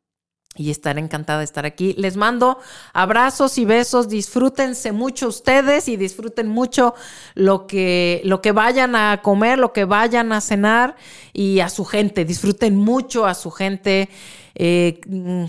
[0.58, 1.94] y estaré encantada de estar aquí.
[1.96, 2.58] Les mando
[2.92, 6.94] abrazos y besos, disfrútense mucho ustedes y disfruten mucho
[7.34, 10.96] lo que, lo que vayan a comer, lo que vayan a cenar
[11.32, 14.08] y a su gente, disfruten mucho a su gente.
[14.54, 15.44] Eh, mm,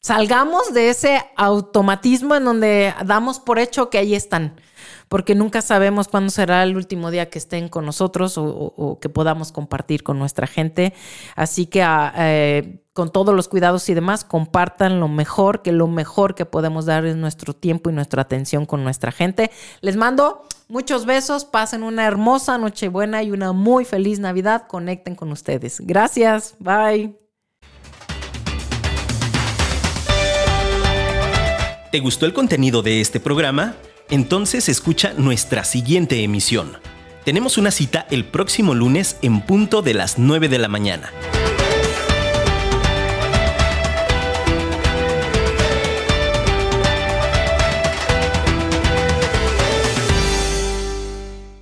[0.00, 4.60] salgamos de ese automatismo en donde damos por hecho que ahí están
[5.08, 9.52] porque nunca sabemos cuándo será el último día que estén con nosotros o, que podamos
[9.52, 10.92] compartir con nuestra gente.
[11.36, 15.88] Así que ah, eh, con todos los cuidados y demás, compartan lo mejor, que lo
[15.88, 19.50] mejor que podemos dar es nuestro tiempo y nuestra atención con nuestra gente.
[19.80, 24.68] Les mando muchos besos, pasen una hermosa Nochebuena y una muy feliz Navidad.
[24.68, 25.80] Conecten con ustedes.
[25.80, 27.18] Gracias, bye.
[31.90, 33.74] ¿Te gustó el contenido de este programa?
[34.08, 36.78] Entonces escucha nuestra siguiente emisión.
[37.24, 41.10] Tenemos una cita el próximo lunes en punto de las 9 de la mañana.